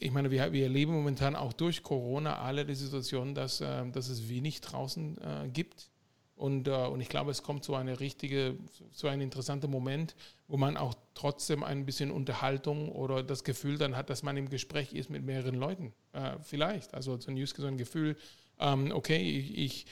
ich 0.00 0.10
meine, 0.10 0.30
wir, 0.30 0.52
wir, 0.52 0.64
erleben 0.64 0.92
momentan 0.92 1.36
auch 1.36 1.52
durch 1.52 1.82
Corona 1.82 2.40
alle 2.40 2.66
die 2.66 2.74
Situation, 2.74 3.34
dass, 3.34 3.60
äh, 3.60 3.88
dass 3.90 4.08
es 4.08 4.28
wenig 4.28 4.60
draußen 4.60 5.18
äh, 5.18 5.48
gibt. 5.48 5.90
Und, 6.34 6.68
äh, 6.68 6.72
und 6.72 7.00
ich 7.00 7.08
glaube, 7.08 7.30
es 7.30 7.42
kommt 7.42 7.64
zu 7.64 7.74
einer 7.74 8.00
richtige, 8.00 8.56
zu 8.92 9.06
einem 9.08 9.22
interessanten 9.22 9.70
Moment, 9.70 10.16
wo 10.46 10.56
man 10.56 10.76
auch 10.76 10.94
trotzdem 11.14 11.62
ein 11.62 11.84
bisschen 11.84 12.10
Unterhaltung 12.10 12.90
oder 12.90 13.22
das 13.22 13.44
Gefühl 13.44 13.78
dann 13.78 13.96
hat, 13.96 14.10
dass 14.10 14.22
man 14.22 14.36
im 14.36 14.48
Gespräch 14.48 14.92
ist 14.92 15.10
mit 15.10 15.24
mehreren 15.24 15.54
Leuten. 15.54 15.92
Äh, 16.12 16.36
vielleicht. 16.42 16.94
Also 16.94 17.18
so 17.18 17.30
ein, 17.30 17.46
so 17.46 17.66
ein 17.66 17.78
Gefühl, 17.78 18.16
ähm, 18.58 18.92
okay, 18.92 19.20
ich, 19.20 19.58
ich, 19.58 19.86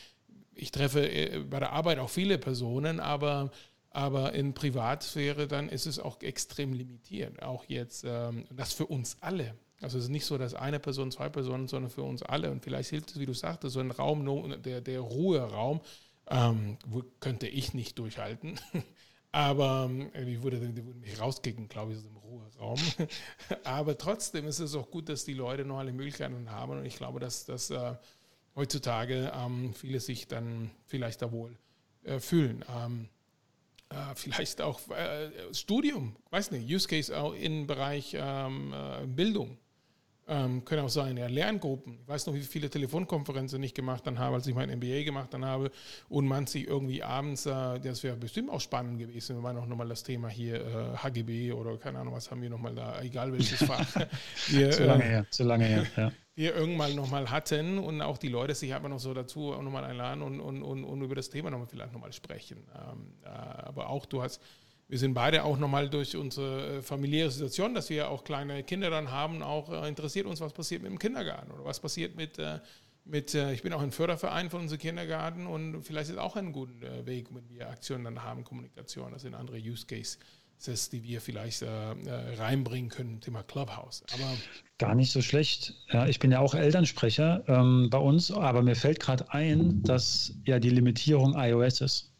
ich 0.54 0.70
treffe 0.70 1.44
bei 1.48 1.60
der 1.60 1.72
Arbeit 1.72 1.98
auch 1.98 2.10
viele 2.10 2.38
Personen, 2.38 2.98
aber 2.98 3.50
aber 3.96 4.34
in 4.34 4.52
Privatsphäre 4.52 5.48
dann 5.48 5.70
ist 5.70 5.86
es 5.86 5.98
auch 5.98 6.20
extrem 6.20 6.74
limitiert. 6.74 7.42
Auch 7.42 7.64
jetzt, 7.64 8.04
ähm, 8.06 8.44
das 8.54 8.74
für 8.74 8.84
uns 8.84 9.16
alle. 9.22 9.54
Also 9.80 9.96
es 9.96 10.04
ist 10.04 10.10
nicht 10.10 10.26
so, 10.26 10.36
dass 10.36 10.52
eine 10.52 10.78
Person, 10.78 11.10
zwei 11.10 11.30
Personen, 11.30 11.66
sondern 11.66 11.90
für 11.90 12.02
uns 12.02 12.22
alle. 12.22 12.50
Und 12.50 12.62
vielleicht 12.62 12.90
hilft 12.90 13.12
es, 13.12 13.18
wie 13.18 13.24
du 13.24 13.32
sagtest, 13.32 13.72
so 13.72 13.80
ein 13.80 13.90
Raum, 13.90 14.62
der, 14.62 14.82
der 14.82 15.00
Ruheraum, 15.00 15.80
ähm, 16.28 16.76
könnte 17.20 17.48
ich 17.48 17.72
nicht 17.72 17.98
durchhalten. 17.98 18.60
Aber 19.32 19.90
äh, 20.12 20.30
ich 20.30 20.42
würde, 20.42 20.60
die 20.60 20.84
würden 20.84 21.00
mich 21.00 21.18
rauskicken, 21.18 21.66
glaube 21.70 21.92
ich, 21.92 21.98
aus 21.98 22.04
dem 22.04 22.18
Ruheraum. 22.18 22.78
Aber 23.64 23.96
trotzdem 23.96 24.46
ist 24.46 24.58
es 24.58 24.74
auch 24.74 24.90
gut, 24.90 25.08
dass 25.08 25.24
die 25.24 25.32
Leute 25.32 25.64
noch 25.64 25.78
alle 25.78 25.94
Möglichkeiten 25.94 26.50
haben. 26.50 26.72
Und 26.72 26.84
ich 26.84 26.96
glaube, 26.96 27.18
dass, 27.18 27.46
dass 27.46 27.70
äh, 27.70 27.94
heutzutage 28.54 29.32
ähm, 29.34 29.72
viele 29.72 30.00
sich 30.00 30.28
dann 30.28 30.70
vielleicht 30.84 31.22
da 31.22 31.32
wohl 31.32 31.56
äh, 32.04 32.20
fühlen. 32.20 32.62
Ähm, 32.76 33.08
äh, 33.90 34.14
vielleicht 34.14 34.60
auch 34.60 34.80
äh, 34.90 35.30
Studium, 35.52 36.16
weiß 36.30 36.50
nicht, 36.50 36.70
Use 36.72 36.88
Case 36.88 37.16
auch 37.16 37.34
im 37.34 37.66
Bereich 37.66 38.16
ähm, 38.18 38.72
äh, 38.72 39.06
Bildung. 39.06 39.58
Ähm, 40.28 40.64
können 40.64 40.84
auch 40.84 40.88
sein, 40.88 41.16
ja, 41.16 41.28
Lerngruppen. 41.28 41.98
Ich 42.02 42.08
weiß 42.08 42.26
noch, 42.26 42.34
wie 42.34 42.40
viele 42.40 42.68
Telefonkonferenzen 42.68 43.62
ich 43.62 43.74
gemacht 43.74 44.06
dann 44.06 44.18
habe, 44.18 44.34
als 44.34 44.46
ich 44.48 44.54
mein 44.54 44.70
MBA 44.76 45.04
gemacht 45.04 45.32
dann 45.32 45.44
habe 45.44 45.70
und 46.08 46.26
man 46.26 46.46
sich 46.46 46.66
irgendwie 46.66 47.02
abends, 47.02 47.46
äh, 47.46 47.78
das 47.78 48.02
wäre 48.02 48.16
bestimmt 48.16 48.50
auch 48.50 48.60
spannend 48.60 48.98
gewesen, 48.98 49.36
wenn 49.36 49.42
man 49.42 49.56
auch 49.56 49.66
nochmal 49.66 49.88
das 49.88 50.02
Thema 50.02 50.28
hier 50.28 50.56
äh, 50.56 50.96
HGB 50.96 51.52
oder 51.52 51.76
keine 51.78 52.00
Ahnung, 52.00 52.14
was 52.14 52.30
haben 52.30 52.42
wir 52.42 52.50
nochmal 52.50 52.74
da, 52.74 53.00
egal 53.02 53.32
welches 53.32 53.62
Fach. 53.62 53.86
wir, 54.48 54.70
zu 54.72 54.84
lange 54.84 55.04
her, 55.04 55.26
zu 55.30 55.44
lange 55.44 55.64
her, 55.64 55.86
ja 55.96 56.12
wir 56.36 56.54
irgendwann 56.54 56.94
nochmal 56.94 57.30
hatten 57.30 57.78
und 57.78 58.02
auch 58.02 58.18
die 58.18 58.28
Leute 58.28 58.54
sich 58.54 58.74
einfach 58.74 58.90
noch 58.90 59.00
so 59.00 59.14
dazu 59.14 59.52
nochmal 59.52 59.84
einladen 59.84 60.20
und, 60.20 60.38
und, 60.38 60.62
und, 60.62 60.84
und 60.84 61.00
über 61.00 61.14
das 61.14 61.30
Thema 61.30 61.50
nochmal 61.50 61.66
vielleicht 61.66 61.94
nochmal 61.94 62.12
sprechen. 62.12 62.58
Ähm, 62.74 63.14
äh, 63.24 63.28
aber 63.28 63.88
auch 63.88 64.04
du 64.04 64.22
hast, 64.22 64.42
wir 64.88 64.98
sind 64.98 65.14
beide 65.14 65.44
auch 65.44 65.58
nochmal 65.58 65.88
durch 65.88 66.16
unsere 66.16 66.78
äh, 66.78 66.82
familiäre 66.82 67.30
Situation, 67.30 67.74
dass 67.74 67.90
wir 67.90 68.08
auch 68.08 68.24
kleine 68.24 68.62
Kinder 68.62 68.90
dann 68.90 69.10
haben, 69.10 69.42
auch 69.42 69.70
äh, 69.70 69.88
interessiert 69.88 70.26
uns, 70.26 70.40
was 70.40 70.52
passiert 70.52 70.82
mit 70.82 70.90
dem 70.90 70.98
Kindergarten 70.98 71.50
oder 71.50 71.64
was 71.64 71.80
passiert 71.80 72.16
mit, 72.16 72.38
äh, 72.38 72.60
mit 73.04 73.34
ich 73.34 73.62
bin 73.62 73.72
auch 73.72 73.82
ein 73.82 73.92
Förderverein 73.92 74.50
von 74.50 74.62
unserem 74.62 74.80
Kindergarten 74.80 75.46
und 75.46 75.80
vielleicht 75.82 76.10
ist 76.10 76.18
auch 76.18 76.34
ein 76.34 76.50
guter 76.50 77.06
Weg, 77.06 77.28
wenn 77.32 77.48
wir 77.48 77.68
Aktionen 77.70 78.02
dann 78.02 78.24
haben, 78.24 78.42
Kommunikation, 78.42 79.12
das 79.12 79.22
sind 79.22 79.34
andere 79.34 79.58
Use 79.58 79.86
Cases 79.86 80.18
die 80.90 81.02
wir 81.02 81.20
vielleicht 81.20 81.62
äh, 81.62 81.68
reinbringen 82.38 82.90
können, 82.90 83.20
Thema 83.20 83.42
Clubhouse. 83.42 84.02
Aber 84.14 84.36
Gar 84.78 84.94
nicht 84.94 85.12
so 85.12 85.22
schlecht. 85.22 85.74
Ja, 85.92 86.06
ich 86.06 86.18
bin 86.18 86.32
ja 86.32 86.40
auch 86.40 86.54
Elternsprecher 86.54 87.44
ähm, 87.46 87.88
bei 87.90 87.98
uns, 87.98 88.30
aber 88.30 88.62
mir 88.62 88.74
fällt 88.74 89.00
gerade 89.00 89.30
ein, 89.32 89.82
dass 89.82 90.34
ja 90.44 90.58
die 90.58 90.70
Limitierung 90.70 91.34
iOS 91.36 91.80
ist. 91.82 92.12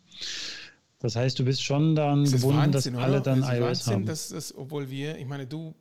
Das 0.98 1.14
heißt, 1.14 1.38
du 1.38 1.44
bist 1.44 1.62
schon 1.62 1.94
dann 1.94 2.24
das 2.24 2.32
gebunden, 2.32 2.72
Wahnsinn, 2.72 2.94
dass 2.94 3.02
alle 3.02 3.20
dann 3.20 3.40
iOS 3.40 3.61
Wahnsinn, 3.61 3.92
haben. 3.92 4.06
Dass, 4.06 4.28
dass, 4.30 4.56
obwohl 4.56 4.90
wir, 4.90 5.18
ich 5.18 5.26
meine, 5.26 5.46
du, 5.46 5.74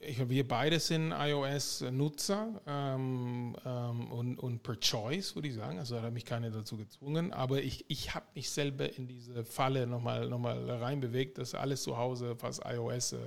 ich, 0.00 0.28
wir 0.28 0.48
beide 0.48 0.80
sind 0.80 1.12
iOS-Nutzer 1.12 2.60
ähm, 2.66 3.54
ähm, 3.64 4.12
und, 4.12 4.38
und 4.38 4.62
per 4.62 4.80
Choice, 4.80 5.34
würde 5.34 5.48
ich 5.48 5.54
sagen. 5.54 5.78
Also 5.78 5.96
da 5.96 6.02
hat 6.02 6.12
mich 6.12 6.24
keiner 6.24 6.50
dazu 6.50 6.76
gezwungen. 6.76 7.32
Aber 7.32 7.62
ich, 7.62 7.84
ich 7.88 8.14
habe 8.14 8.26
mich 8.34 8.50
selber 8.50 8.96
in 8.96 9.06
diese 9.06 9.44
Falle 9.44 9.86
nochmal 9.86 10.28
noch 10.28 10.38
mal 10.38 10.68
reinbewegt, 10.70 11.38
dass 11.38 11.54
alles 11.54 11.82
zu 11.82 11.96
Hause 11.96 12.34
fast 12.36 12.62
iOS 12.64 13.12
äh, 13.12 13.18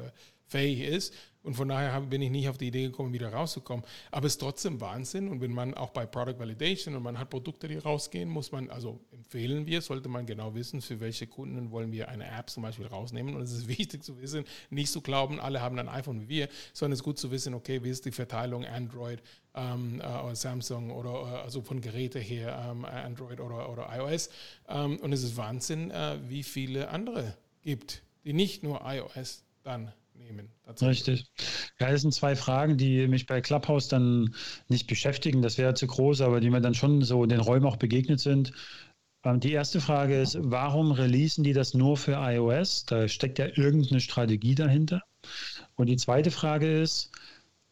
fähig 0.47 0.81
ist. 0.81 1.13
Und 1.45 1.53
von 1.53 1.67
daher 1.67 2.01
bin 2.01 2.23
ich 2.23 2.31
nicht 2.31 2.49
auf 2.49 2.57
die 2.57 2.67
Idee 2.67 2.87
gekommen, 2.87 3.13
wieder 3.13 3.31
rauszukommen. 3.31 3.85
Aber 4.09 4.25
es 4.25 4.33
ist 4.33 4.39
trotzdem 4.39 4.81
Wahnsinn. 4.81 5.27
Und 5.27 5.41
wenn 5.41 5.51
man 5.51 5.75
auch 5.75 5.91
bei 5.91 6.07
Product 6.07 6.39
Validation 6.39 6.95
und 6.95 7.03
man 7.03 7.19
hat 7.19 7.29
Produkte, 7.29 7.67
die 7.67 7.77
rausgehen, 7.77 8.27
muss 8.27 8.51
man, 8.51 8.71
also 8.71 8.99
empfehlen 9.11 9.67
wir, 9.67 9.81
sollte 9.83 10.09
man 10.09 10.25
genau 10.25 10.55
wissen, 10.55 10.81
für 10.81 10.99
welche 10.99 11.27
Kunden 11.27 11.69
wollen 11.69 11.91
wir 11.91 12.09
eine 12.09 12.25
App 12.25 12.49
zum 12.49 12.63
Beispiel 12.63 12.87
rausnehmen. 12.87 13.35
Und 13.35 13.43
es 13.43 13.51
ist 13.51 13.67
wichtig 13.77 14.03
zu 14.03 14.19
wissen, 14.19 14.43
nicht 14.71 14.91
zu 14.91 15.01
glauben, 15.01 15.39
alle 15.39 15.61
haben 15.61 15.77
ein 15.77 15.87
iPhone 15.87 16.19
wie 16.21 16.29
wir, 16.29 16.49
sondern 16.73 16.93
es 16.93 16.99
ist 16.99 17.03
gut 17.03 17.19
zu 17.19 17.29
wissen, 17.29 17.53
okay, 17.53 17.83
wie 17.83 17.91
ist 17.91 18.05
die 18.05 18.11
Verteilung 18.11 18.65
Android 18.65 19.21
ähm, 19.53 20.01
äh, 20.01 20.05
oder 20.05 20.35
Samsung 20.35 20.89
oder 20.89 21.11
äh, 21.11 21.43
also 21.43 21.61
von 21.61 21.79
Geräte 21.79 22.17
her 22.17 22.71
ähm, 22.71 22.85
Android 22.85 23.39
oder, 23.39 23.71
oder 23.71 23.87
iOS. 23.95 24.31
Ähm, 24.67 24.97
und 24.97 25.13
es 25.13 25.21
ist 25.21 25.37
Wahnsinn, 25.37 25.91
äh, 25.91 26.17
wie 26.27 26.41
viele 26.41 26.89
andere 26.89 27.37
gibt, 27.61 28.01
die 28.23 28.33
nicht 28.33 28.63
nur 28.63 28.81
iOS 28.83 29.43
dann 29.61 29.93
nehmen. 30.17 30.49
Richtig. 30.81 31.25
Ja, 31.79 31.91
das 31.91 32.01
sind 32.01 32.13
zwei 32.13 32.35
Fragen, 32.35 32.77
die 32.77 33.07
mich 33.07 33.25
bei 33.25 33.41
Clubhouse 33.41 33.87
dann 33.87 34.33
nicht 34.67 34.87
beschäftigen. 34.87 35.41
Das 35.41 35.57
wäre 35.57 35.73
zu 35.73 35.87
groß, 35.87 36.21
aber 36.21 36.39
die 36.39 36.49
mir 36.49 36.61
dann 36.61 36.73
schon 36.73 37.01
so 37.01 37.23
in 37.23 37.29
den 37.29 37.39
Räumen 37.39 37.65
auch 37.65 37.77
begegnet 37.77 38.19
sind. 38.19 38.51
Ähm, 39.23 39.39
die 39.39 39.51
erste 39.51 39.81
Frage 39.81 40.21
ist, 40.21 40.37
warum 40.39 40.91
releasen 40.91 41.43
die 41.43 41.53
das 41.53 41.73
nur 41.73 41.97
für 41.97 42.13
iOS? 42.13 42.85
Da 42.85 43.07
steckt 43.07 43.39
ja 43.39 43.47
irgendeine 43.47 43.99
Strategie 43.99 44.55
dahinter. 44.55 45.01
Und 45.75 45.87
die 45.87 45.97
zweite 45.97 46.31
Frage 46.31 46.81
ist, 46.81 47.11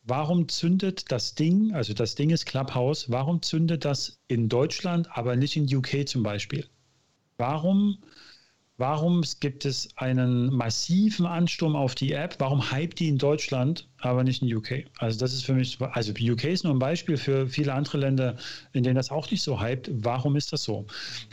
warum 0.04 0.50
zündet 0.50 1.12
das 1.12 1.36
Ding, 1.36 1.74
also 1.74 1.94
das 1.94 2.16
Ding 2.16 2.32
ist 2.32 2.46
Clubhouse, 2.46 3.10
warum 3.10 3.42
zündet 3.42 3.86
das 3.86 4.20
in 4.28 4.50
Deutschland, 4.50 5.08
aber 5.12 5.36
nicht 5.36 5.56
in 5.56 5.74
UK 5.74 6.08
zum 6.08 6.24
Beispiel? 6.24 6.68
Warum 7.38 8.00
Warum 8.78 9.24
gibt 9.40 9.66
es 9.66 9.90
einen 9.98 10.52
massiven 10.52 11.28
Ansturm 11.28 11.76
auf 11.76 11.94
die 11.94 12.14
App? 12.14 12.36
Warum 12.40 12.72
hype 12.72 12.96
die 12.96 13.08
in 13.08 13.20
Deutschland, 13.20 13.88
aber 14.00 14.24
nicht 14.24 14.42
in 14.42 14.54
UK? 14.54 14.86
Also 14.98 15.20
das 15.20 15.32
ist 15.32 15.46
für 15.46 15.54
mich, 15.54 15.80
also 15.80 16.12
UK 16.12 16.46
ist 16.46 16.64
nur 16.64 16.74
ein 16.74 16.80
Beispiel 16.80 17.18
für 17.18 17.48
viele 17.48 17.74
andere 17.74 18.00
Länder, 18.00 18.36
in 18.72 18.82
denen 18.82 18.96
das 18.96 19.12
auch 19.12 19.30
nicht 19.30 19.44
so 19.44 19.62
hypt. 19.62 19.92
Warum 19.94 20.36
ist 20.36 20.54
das 20.54 20.64
so? 20.64 20.88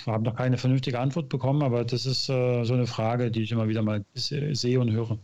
Wir 0.05 0.13
haben 0.13 0.25
noch 0.25 0.37
keine 0.37 0.59
vernünftige 0.59 0.99
Antwort 0.99 1.31
bekommen, 1.31 1.63
aber 1.63 1.83
das 1.83 2.05
ist 2.05 2.29
äh, 2.29 2.63
so 2.65 2.75
eine 2.75 2.87
Frage, 2.87 3.31
die 3.31 3.43
ich 3.43 3.53
immer 3.53 3.69
wieder 3.69 3.81
mal 3.81 4.05
sehe 4.15 4.79
und 4.79 4.91
höre. 4.91 5.19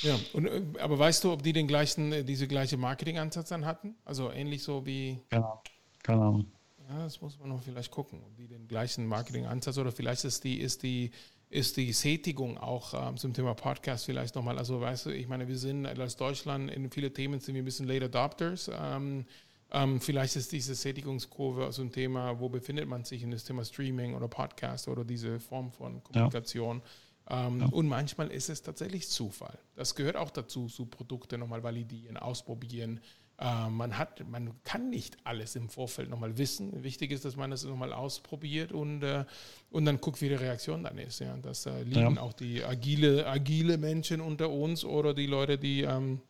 Ja, 0.00 0.18
und, 0.32 0.46
äh, 0.46 0.62
aber 0.80 0.98
weißt 0.98 1.24
du, 1.24 1.32
ob 1.32 1.42
die 1.42 1.52
den 1.52 1.66
gleichen, 1.66 2.12
äh, 2.12 2.24
diese 2.24 2.48
gleiche 2.48 2.78
Marketingansatz 2.78 3.50
dann 3.50 3.66
hatten? 3.66 3.94
Also 4.06 4.32
ähnlich 4.32 4.62
so 4.62 4.86
wie. 4.86 5.18
Genau, 5.28 5.62
keine 6.02 6.22
Ahnung. 6.22 6.46
Ja, 6.88 7.04
das 7.04 7.20
muss 7.20 7.38
man 7.38 7.50
noch 7.50 7.62
vielleicht 7.62 7.90
gucken, 7.90 8.22
ob 8.24 8.34
die 8.36 8.46
den 8.46 8.66
gleichen 8.66 9.06
Marketingansatz 9.06 9.76
oder 9.76 9.92
vielleicht 9.92 10.24
ist 10.24 10.44
die, 10.44 10.58
ist 10.58 10.82
die 10.82 11.10
ist 11.50 11.76
die 11.76 11.92
Sättigung 11.92 12.58
auch 12.58 12.92
ähm, 12.94 13.16
zum 13.16 13.32
Thema 13.32 13.54
Podcast 13.54 14.04
vielleicht 14.04 14.34
nochmal. 14.34 14.58
Also 14.58 14.80
weißt 14.80 15.06
du, 15.06 15.10
ich 15.10 15.28
meine, 15.28 15.48
wir 15.48 15.56
sind 15.56 15.86
als 15.86 16.16
Deutschland 16.16 16.70
in 16.70 16.90
viele 16.90 17.12
Themen 17.12 17.40
sind 17.40 17.54
wir 17.54 17.62
ein 17.62 17.64
bisschen 17.64 17.86
Late 17.86 18.06
Adopters. 18.06 18.70
Ähm, 18.72 19.24
ähm, 19.70 20.00
vielleicht 20.00 20.36
ist 20.36 20.52
diese 20.52 20.74
Sättigungskurve 20.74 21.72
so 21.72 21.82
ein 21.82 21.92
Thema, 21.92 22.38
wo 22.40 22.48
befindet 22.48 22.88
man 22.88 23.04
sich 23.04 23.22
in 23.22 23.30
das 23.30 23.44
Thema 23.44 23.64
Streaming 23.64 24.14
oder 24.14 24.28
Podcast 24.28 24.88
oder 24.88 25.04
diese 25.04 25.40
Form 25.40 25.72
von 25.72 26.02
Kommunikation. 26.02 26.82
Ja. 27.28 27.46
Ähm, 27.46 27.60
ja. 27.60 27.66
Und 27.66 27.88
manchmal 27.88 28.30
ist 28.30 28.48
es 28.48 28.62
tatsächlich 28.62 29.08
Zufall. 29.08 29.58
Das 29.74 29.94
gehört 29.94 30.16
auch 30.16 30.30
dazu, 30.30 30.68
so 30.68 30.86
Produkte 30.86 31.36
nochmal 31.36 31.62
validieren, 31.62 32.16
ausprobieren. 32.16 33.00
Äh, 33.40 33.68
man, 33.68 33.96
hat, 33.96 34.28
man 34.28 34.52
kann 34.64 34.90
nicht 34.90 35.16
alles 35.22 35.54
im 35.54 35.68
Vorfeld 35.68 36.10
nochmal 36.10 36.36
wissen. 36.38 36.82
Wichtig 36.82 37.12
ist, 37.12 37.24
dass 37.24 37.36
man 37.36 37.52
das 37.52 37.64
nochmal 37.64 37.92
ausprobiert 37.92 38.72
und, 38.72 39.02
äh, 39.04 39.24
und 39.70 39.84
dann 39.84 40.00
guckt, 40.00 40.20
wie 40.20 40.28
die 40.28 40.34
Reaktion 40.34 40.82
dann 40.82 40.98
ist. 40.98 41.20
Ja. 41.20 41.36
Das 41.36 41.66
äh, 41.66 41.82
lieben 41.82 42.16
ja. 42.16 42.20
auch 42.20 42.32
die 42.32 42.64
agile, 42.64 43.26
agile 43.26 43.78
Menschen 43.78 44.20
unter 44.20 44.50
uns 44.50 44.84
oder 44.84 45.14
die 45.14 45.26
Leute, 45.26 45.56
die 45.56 45.82
ähm, 45.82 46.20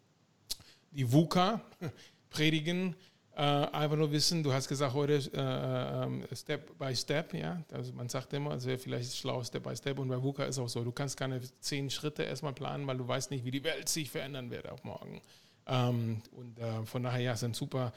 die 0.90 1.10
VUCA 1.10 1.62
predigen. 2.30 2.94
Äh, 3.34 3.40
einfach 3.40 3.96
nur 3.96 4.10
wissen, 4.10 4.42
du 4.42 4.52
hast 4.52 4.68
gesagt 4.68 4.92
heute 4.92 5.14
äh, 5.32 6.04
ähm, 6.04 6.24
Step 6.34 6.76
by 6.76 6.94
Step, 6.94 7.32
ja. 7.32 7.62
Also 7.72 7.92
man 7.92 8.08
sagt 8.08 8.32
immer, 8.32 8.50
also 8.50 8.68
vielleicht 8.76 9.04
ist 9.04 9.12
es 9.14 9.18
schlau 9.18 9.42
Step 9.44 9.62
by 9.62 9.74
Step 9.76 9.98
und 9.98 10.08
bei 10.08 10.20
VUCA 10.20 10.44
ist 10.44 10.58
auch 10.58 10.68
so, 10.68 10.84
du 10.84 10.92
kannst 10.92 11.16
keine 11.16 11.40
zehn 11.60 11.88
Schritte 11.88 12.24
erstmal 12.24 12.52
planen, 12.52 12.86
weil 12.86 12.98
du 12.98 13.06
weißt 13.08 13.30
nicht, 13.30 13.44
wie 13.44 13.52
die 13.52 13.64
Welt 13.64 13.88
sich 13.88 14.10
verändern 14.10 14.50
wird 14.50 14.68
auch 14.68 14.82
morgen. 14.82 15.22
Ähm, 15.68 16.22
und 16.32 16.58
äh, 16.58 16.84
von 16.84 17.02
daher, 17.02 17.20
ja, 17.20 17.32
ist 17.32 17.44
ein 17.44 17.54
super, 17.54 17.92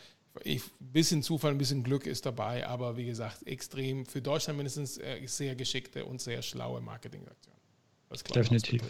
ein 0.45 0.62
bisschen 0.79 1.23
Zufall, 1.23 1.51
ein 1.51 1.57
bisschen 1.57 1.84
Glück 1.84 2.05
ist 2.05 2.25
dabei, 2.25 2.67
aber 2.67 2.97
wie 2.97 3.05
gesagt, 3.05 3.45
extrem 3.47 4.05
für 4.05 4.21
Deutschland 4.21 4.57
mindestens 4.57 4.97
äh, 4.97 5.21
sehr 5.25 5.55
geschickte 5.55 6.05
und 6.05 6.21
sehr 6.21 6.41
schlaue 6.41 6.81
Marketingaktion. 6.81 7.55
Definitiv. 8.36 8.81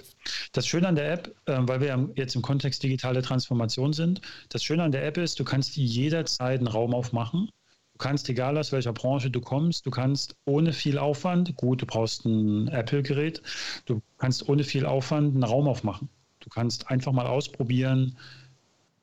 Das 0.51 0.65
Schöne 0.65 0.87
an 0.87 0.95
der 0.95 1.11
App, 1.11 1.35
äh, 1.45 1.57
weil 1.59 1.79
wir 1.79 2.09
jetzt 2.15 2.35
im 2.35 2.41
Kontext 2.41 2.81
digitale 2.81 3.21
Transformation 3.21 3.93
sind, 3.93 4.21
das 4.49 4.63
Schöne 4.63 4.83
an 4.83 4.91
der 4.91 5.05
App 5.05 5.17
ist, 5.17 5.39
du 5.39 5.43
kannst 5.43 5.75
jederzeit 5.75 6.59
einen 6.59 6.67
Raum 6.67 6.95
aufmachen. 6.95 7.49
Du 7.93 7.97
kannst, 7.99 8.29
egal 8.29 8.57
aus 8.57 8.71
welcher 8.71 8.93
Branche 8.93 9.29
du 9.29 9.39
kommst, 9.39 9.85
du 9.85 9.91
kannst 9.91 10.35
ohne 10.45 10.73
viel 10.73 10.97
Aufwand, 10.97 11.55
gut, 11.55 11.83
du 11.83 11.85
brauchst 11.85 12.25
ein 12.25 12.67
Apple-Gerät, 12.69 13.43
du 13.85 14.01
kannst 14.17 14.49
ohne 14.49 14.63
viel 14.63 14.87
Aufwand 14.87 15.35
einen 15.35 15.43
Raum 15.43 15.67
aufmachen. 15.67 16.09
Du 16.39 16.49
kannst 16.49 16.89
einfach 16.89 17.11
mal 17.11 17.27
ausprobieren, 17.27 18.17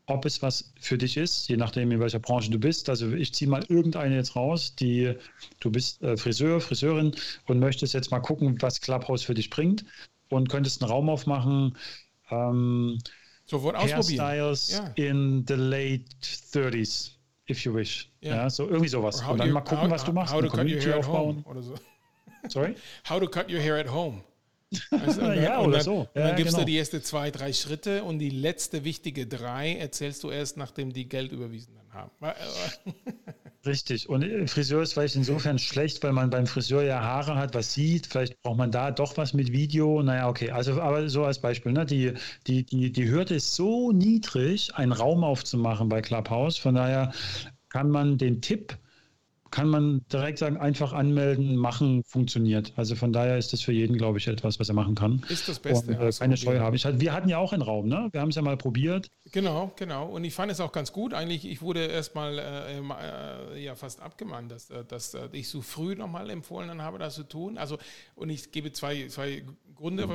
ob 0.09 0.25
es 0.25 0.43
was 0.43 0.73
für 0.81 0.97
dich 0.97 1.17
ist, 1.17 1.49
je 1.49 1.57
nachdem, 1.57 1.93
in 1.93 2.01
welcher 2.01 2.19
Branche 2.19 2.51
du 2.51 2.59
bist. 2.59 2.89
Also 2.89 3.13
ich 3.13 3.35
ziehe 3.35 3.49
mal 3.49 3.63
irgendeine 3.69 4.17
jetzt 4.17 4.37
raus, 4.37 4.75
die 4.75 5.15
du 5.61 5.71
bist 5.71 6.03
äh, 6.03 6.17
Friseur, 6.17 6.61
Friseurin 6.61 7.15
und 7.47 7.61
möchtest 7.61 7.93
jetzt 7.95 8.11
mal 8.11 8.21
gucken, 8.21 8.61
was 8.61 8.81
Clubhouse 8.81 9.23
für 9.23 9.35
dich 9.35 9.51
bringt 9.51 9.85
und 10.31 10.49
könntest 10.49 10.83
einen 10.83 10.91
Raum 10.91 11.11
aufmachen. 11.11 11.77
Ähm, 12.31 12.99
Sofort 13.45 13.77
ausprobieren. 13.77 14.27
Hairstyles 14.27 14.73
ja. 14.73 14.93
in 14.95 15.45
the 15.47 15.55
late 15.55 16.05
30s, 16.53 17.13
if 17.49 17.65
you 17.65 17.75
wish. 17.75 18.11
Ja, 18.23 18.37
ja 18.37 18.51
so 18.51 18.67
irgendwie 18.67 18.89
sowas. 18.89 19.23
Und 19.23 19.39
dann 19.39 19.49
you, 19.49 19.55
mal 19.55 19.61
gucken, 19.61 19.85
how, 19.85 19.91
was 19.91 20.05
du 20.05 20.13
machst. 20.13 20.33
How 20.33 20.41
to 20.41 20.49
cut 20.49 20.67
your 20.67 20.81
hair 20.81 20.97
at 20.97 21.07
home 21.07 21.43
oder 21.45 21.63
so. 21.63 21.75
Sorry? 22.49 22.75
How 23.09 23.21
to 23.21 23.29
cut 23.29 23.51
your 23.51 23.61
hair 23.61 23.77
at 23.77 23.91
home. 23.91 24.23
Also, 24.91 25.21
dann, 25.21 25.43
ja, 25.43 25.61
oder 25.61 25.73
dann, 25.73 25.83
so. 25.83 25.93
Ja, 25.93 26.01
und 26.01 26.15
dann 26.15 26.37
gibst 26.37 26.55
genau. 26.55 26.65
du 26.65 26.71
die 26.71 26.79
ersten 26.79 27.03
zwei, 27.03 27.31
drei 27.31 27.53
Schritte 27.53 28.05
und 28.05 28.19
die 28.19 28.31
letzte 28.31 28.85
wichtige 28.85 29.27
drei 29.27 29.77
erzählst 29.77 30.23
du 30.25 30.31
erst, 30.31 30.57
nachdem 30.57 30.93
die 30.93 31.09
Geld 31.09 31.33
überwiesen 31.33 31.79
haben. 31.91 32.11
Richtig. 33.67 34.09
Und 34.09 34.23
äh, 34.23 34.47
Friseur 34.47 34.83
ist 34.83 34.93
vielleicht 34.93 35.17
insofern 35.17 35.59
schlecht, 35.59 36.03
weil 36.03 36.13
man 36.13 36.31
beim 36.31 36.47
Friseur 36.47 36.83
ja 36.83 37.01
Haare 37.01 37.35
hat, 37.37 37.55
was 37.55 37.75
sieht. 37.75 38.07
Vielleicht 38.07 38.41
braucht 38.43 38.59
man 38.59 38.71
da 38.71 38.91
doch 38.91 39.17
was 39.17 39.35
mit 39.35 39.53
Video. 39.53 40.03
Naja, 40.03 40.29
okay. 40.29 40.51
Also, 40.51 40.81
aber 40.81 41.09
so 41.09 41.25
als 41.25 41.41
Beispiel, 41.41 41.73
ne? 41.73 41.85
die, 41.85 42.15
die, 42.47 42.65
die, 42.65 42.93
die 42.93 43.09
Hürde 43.11 43.35
ist 43.35 43.55
so 43.55 43.93
niedrig, 43.93 44.75
einen 44.75 44.93
Raum 44.93 45.25
aufzumachen 45.25 45.89
bei 45.89 46.01
Clubhouse. 46.01 46.57
Von 46.57 46.77
daher 46.77 47.13
kann 47.69 47.91
man 47.91 48.17
den 48.17 48.41
Tipp 48.41 48.79
kann 49.51 49.69
man 49.69 50.05
direkt 50.13 50.39
sagen, 50.39 50.57
einfach 50.57 50.93
anmelden, 50.93 51.57
machen, 51.57 52.03
funktioniert. 52.05 52.73
Also 52.77 52.95
von 52.95 53.13
daher 53.13 53.39
ist 53.39 53.53
das 53.53 53.63
für 53.63 53.73
jeden, 53.73 53.97
glaube 53.97 54.19
ich, 54.19 54.27
etwas, 54.27 54.61
was 54.61 54.69
er 54.69 54.75
machen 54.75 54.95
kann. 54.95 55.25
Ist 55.29 55.49
das 55.49 55.59
Beste. 55.59 55.93
Und, 55.93 56.01
äh, 56.01 56.11
keine 56.13 56.37
Scheu 56.37 56.59
habe 56.59 56.77
ich. 56.77 56.85
Wir 56.85 57.13
hatten 57.13 57.29
ja 57.29 57.39
auch 57.39 57.53
einen 57.53 57.63
Raum, 57.63 57.89
ne? 57.89 58.09
Wir 58.13 58.21
haben 58.21 58.31
es 58.31 58.37
ja 58.37 58.43
mal 58.43 58.57
probiert. 58.57 59.09
Genau, 59.33 59.73
genau. 59.77 60.07
Und 60.07 60.25
ich 60.25 60.35
fand 60.35 60.53
es 60.53 60.61
auch 60.61 60.73
ganz 60.73 60.93
gut. 60.93 61.15
Eigentlich, 61.15 61.47
ich 61.47 61.63
wurde 61.63 61.87
erstmal 61.87 62.39
äh, 62.39 62.79
äh, 62.79 63.65
ja 63.65 63.75
fast 63.75 64.01
abgemahnt, 64.01 64.51
dass, 64.51 64.71
äh, 64.71 64.85
dass 64.85 65.15
äh, 65.15 65.29
ich 65.33 65.49
so 65.49 65.63
früh 65.63 65.95
nochmal 65.95 66.31
empfohlen 66.31 66.83
habe, 66.83 66.99
das 66.99 67.15
zu 67.15 67.25
tun. 67.25 67.59
Also, 67.59 67.79
und 68.15 68.31
ich 68.31 68.51
gebe 68.53 68.73
zwei, 68.73 69.09
zwei 69.09 69.45
Gründe, 69.75 70.09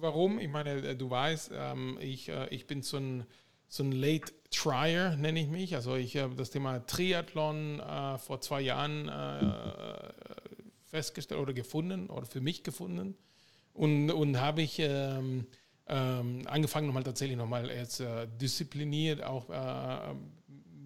warum. 0.00 0.38
Ich 0.38 0.48
meine, 0.48 0.70
äh, 0.70 0.96
du 0.96 1.10
weißt, 1.10 1.52
ähm, 1.54 1.98
ich, 2.00 2.30
ich 2.50 2.66
bin 2.66 2.82
so 2.82 2.96
ein 2.96 3.24
so 3.70 3.84
ein 3.84 3.92
Late 3.92 4.32
Trier 4.50 5.16
nenne 5.16 5.40
ich 5.40 5.48
mich. 5.48 5.74
Also 5.74 5.96
ich 5.96 6.16
habe 6.16 6.34
das 6.34 6.50
Thema 6.50 6.84
Triathlon 6.86 7.80
äh, 7.80 8.18
vor 8.18 8.40
zwei 8.40 8.60
Jahren 8.60 9.08
äh, 9.08 10.12
festgestellt 10.86 11.40
oder 11.40 11.52
gefunden 11.52 12.08
oder 12.08 12.26
für 12.26 12.40
mich 12.40 12.62
gefunden. 12.62 13.16
Und, 13.72 14.10
und 14.10 14.40
habe 14.40 14.62
ich 14.62 14.78
ähm, 14.80 15.46
ähm, 15.86 16.42
angefangen, 16.46 16.86
nochmal 16.86 17.04
tatsächlich 17.04 17.38
nochmal 17.38 17.70
jetzt 17.70 18.00
äh, 18.00 18.26
diszipliniert 18.40 19.22
auch 19.22 19.48
äh, 19.50 20.14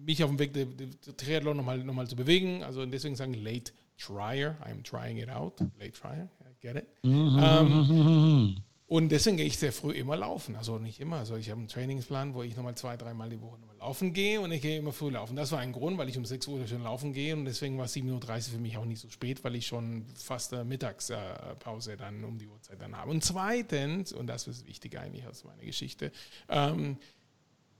mich 0.05 0.23
auf 0.23 0.29
dem 0.29 0.39
Weg 0.39 0.53
der, 0.53 0.65
der 0.65 1.17
Triathlon 1.17 1.57
nochmal 1.57 1.79
noch 1.79 1.93
mal 1.93 2.07
zu 2.07 2.15
bewegen. 2.15 2.63
Also 2.63 2.85
deswegen 2.85 3.15
sagen 3.15 3.33
Late 3.33 3.71
Trier. 3.97 4.57
I'm 4.63 4.83
trying 4.83 5.17
it 5.17 5.29
out. 5.29 5.59
Late 5.79 5.93
Trier. 5.93 6.29
I 6.41 6.61
get 6.61 6.75
it. 6.75 6.87
Mhm. 7.03 7.39
Ähm, 7.41 8.63
und 8.87 9.09
deswegen 9.09 9.37
gehe 9.37 9.47
ich 9.47 9.57
sehr 9.57 9.73
früh 9.73 9.93
immer 9.93 10.15
laufen. 10.15 10.55
Also 10.55 10.77
nicht 10.77 10.99
immer. 10.99 11.17
Also 11.17 11.35
ich 11.37 11.49
habe 11.49 11.59
einen 11.59 11.67
Trainingsplan, 11.67 12.35
wo 12.35 12.43
ich 12.43 12.55
nochmal 12.55 12.75
zwei, 12.75 12.97
dreimal 12.97 13.29
die 13.29 13.41
Woche 13.41 13.57
nochmal 13.57 13.77
laufen 13.77 14.13
gehe 14.13 14.39
und 14.39 14.51
ich 14.51 14.61
gehe 14.61 14.77
immer 14.77 14.91
früh 14.91 15.09
laufen. 15.09 15.35
Das 15.35 15.51
war 15.51 15.59
ein 15.59 15.71
Grund, 15.71 15.97
weil 15.97 16.07
ich 16.07 16.17
um 16.19 16.25
6 16.25 16.47
Uhr 16.47 16.67
schon 16.67 16.83
laufen 16.83 17.11
gehe 17.11 17.35
und 17.35 17.45
deswegen 17.45 17.79
war 17.79 17.87
7.30 17.87 18.11
Uhr 18.11 18.41
für 18.43 18.59
mich 18.59 18.77
auch 18.77 18.85
nicht 18.85 19.01
so 19.01 19.09
spät, 19.09 19.43
weil 19.43 19.55
ich 19.55 19.65
schon 19.65 20.05
fast 20.15 20.53
eine 20.53 20.65
Mittagspause 20.65 21.97
dann 21.97 22.23
um 22.23 22.37
die 22.37 22.47
Uhrzeit 22.47 22.79
dann 22.79 22.95
habe. 22.95 23.09
Und 23.09 23.23
zweitens, 23.23 24.13
und 24.13 24.27
das 24.27 24.47
ist 24.47 24.67
wichtig 24.67 24.99
eigentlich 24.99 25.25
aus 25.25 25.43
meiner 25.45 25.63
Geschichte, 25.63 26.11
ähm, 26.47 26.97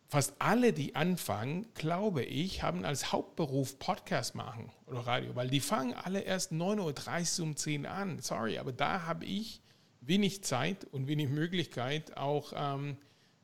fast 0.07 0.33
alle, 0.39 0.73
die 0.73 0.95
anfangen, 0.95 1.67
glaube 1.75 2.23
ich, 2.23 2.63
haben 2.63 2.83
als 2.83 3.11
Hauptberuf 3.11 3.77
Podcast 3.77 4.33
machen 4.33 4.71
oder 4.87 5.01
Radio, 5.01 5.35
weil 5.35 5.49
die 5.51 5.59
fangen 5.59 5.93
alle 5.93 6.21
erst 6.21 6.51
9.30 6.51 7.39
Uhr 7.39 7.45
um 7.45 7.55
10 7.55 7.85
Uhr 7.85 7.91
an. 7.91 8.19
Sorry, 8.23 8.57
aber 8.57 8.71
da 8.71 9.03
habe 9.03 9.25
ich 9.25 9.61
wenig 10.07 10.43
Zeit 10.43 10.85
und 10.85 11.07
wenig 11.07 11.29
Möglichkeit 11.29 12.17
auch 12.17 12.53
ähm, 12.55 12.97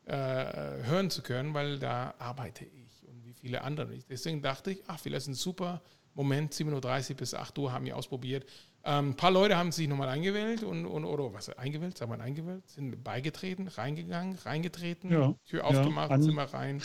äh, 0.06 0.13
hören 0.13 1.10
zu 1.10 1.21
können, 1.21 1.54
weil 1.54 1.80
da 1.80 2.13
arbeite 2.19 2.65
ich 2.65 3.08
und 3.08 3.26
wie 3.26 3.34
viele 3.34 3.63
andere 3.63 3.88
nicht. 3.88 4.10
Deswegen 4.10 4.41
dachte 4.41 4.71
ich, 4.71 4.84
ach, 4.88 5.00
vielleicht 5.00 5.24
ist 5.24 5.28
ein 5.28 5.34
super 5.36 5.82
Moment, 6.13 6.54
7.30 6.54 7.12
Uhr 7.12 7.17
bis 7.17 7.34
8 7.34 7.58
Uhr 7.58 7.71
haben 7.71 7.86
wir 7.86 7.95
ausprobiert. 7.95 8.45
Ähm, 8.84 9.12
ein 9.12 9.15
paar 9.15 9.32
Leute 9.32 9.58
haben 9.58 9.71
sich 9.71 9.88
nochmal 9.88 10.10
eingewählt 10.10 10.63
und, 10.63 10.86
und 10.86 11.06
oder 11.06 11.34
was 11.34 11.50
eingewählt, 11.50 11.97
sagen 11.97 12.12
wir 12.12 12.19
eingewählt, 12.19 12.67
sind 12.67 13.04
beigetreten, 13.04 13.67
reingegangen, 13.67 14.38
reingetreten, 14.43 15.12
ja, 15.12 15.36
Tür 15.45 15.65
aufgemacht, 15.65 16.12
ja, 16.12 16.19
Zimmer 16.19 16.45
rein, 16.45 16.82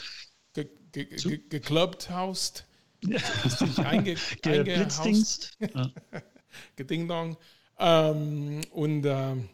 ge, 0.53 0.69
ge, 0.93 1.07
ge, 1.07 1.41
geklubbt, 1.49 2.11
haust, 2.11 2.67
ja. 3.01 3.19
einge, 3.85 4.17
eingehaust, 4.45 5.59
gedingdong. 6.77 7.37
Ähm, 7.79 8.61
und 8.71 9.07
ähm, 9.07 9.49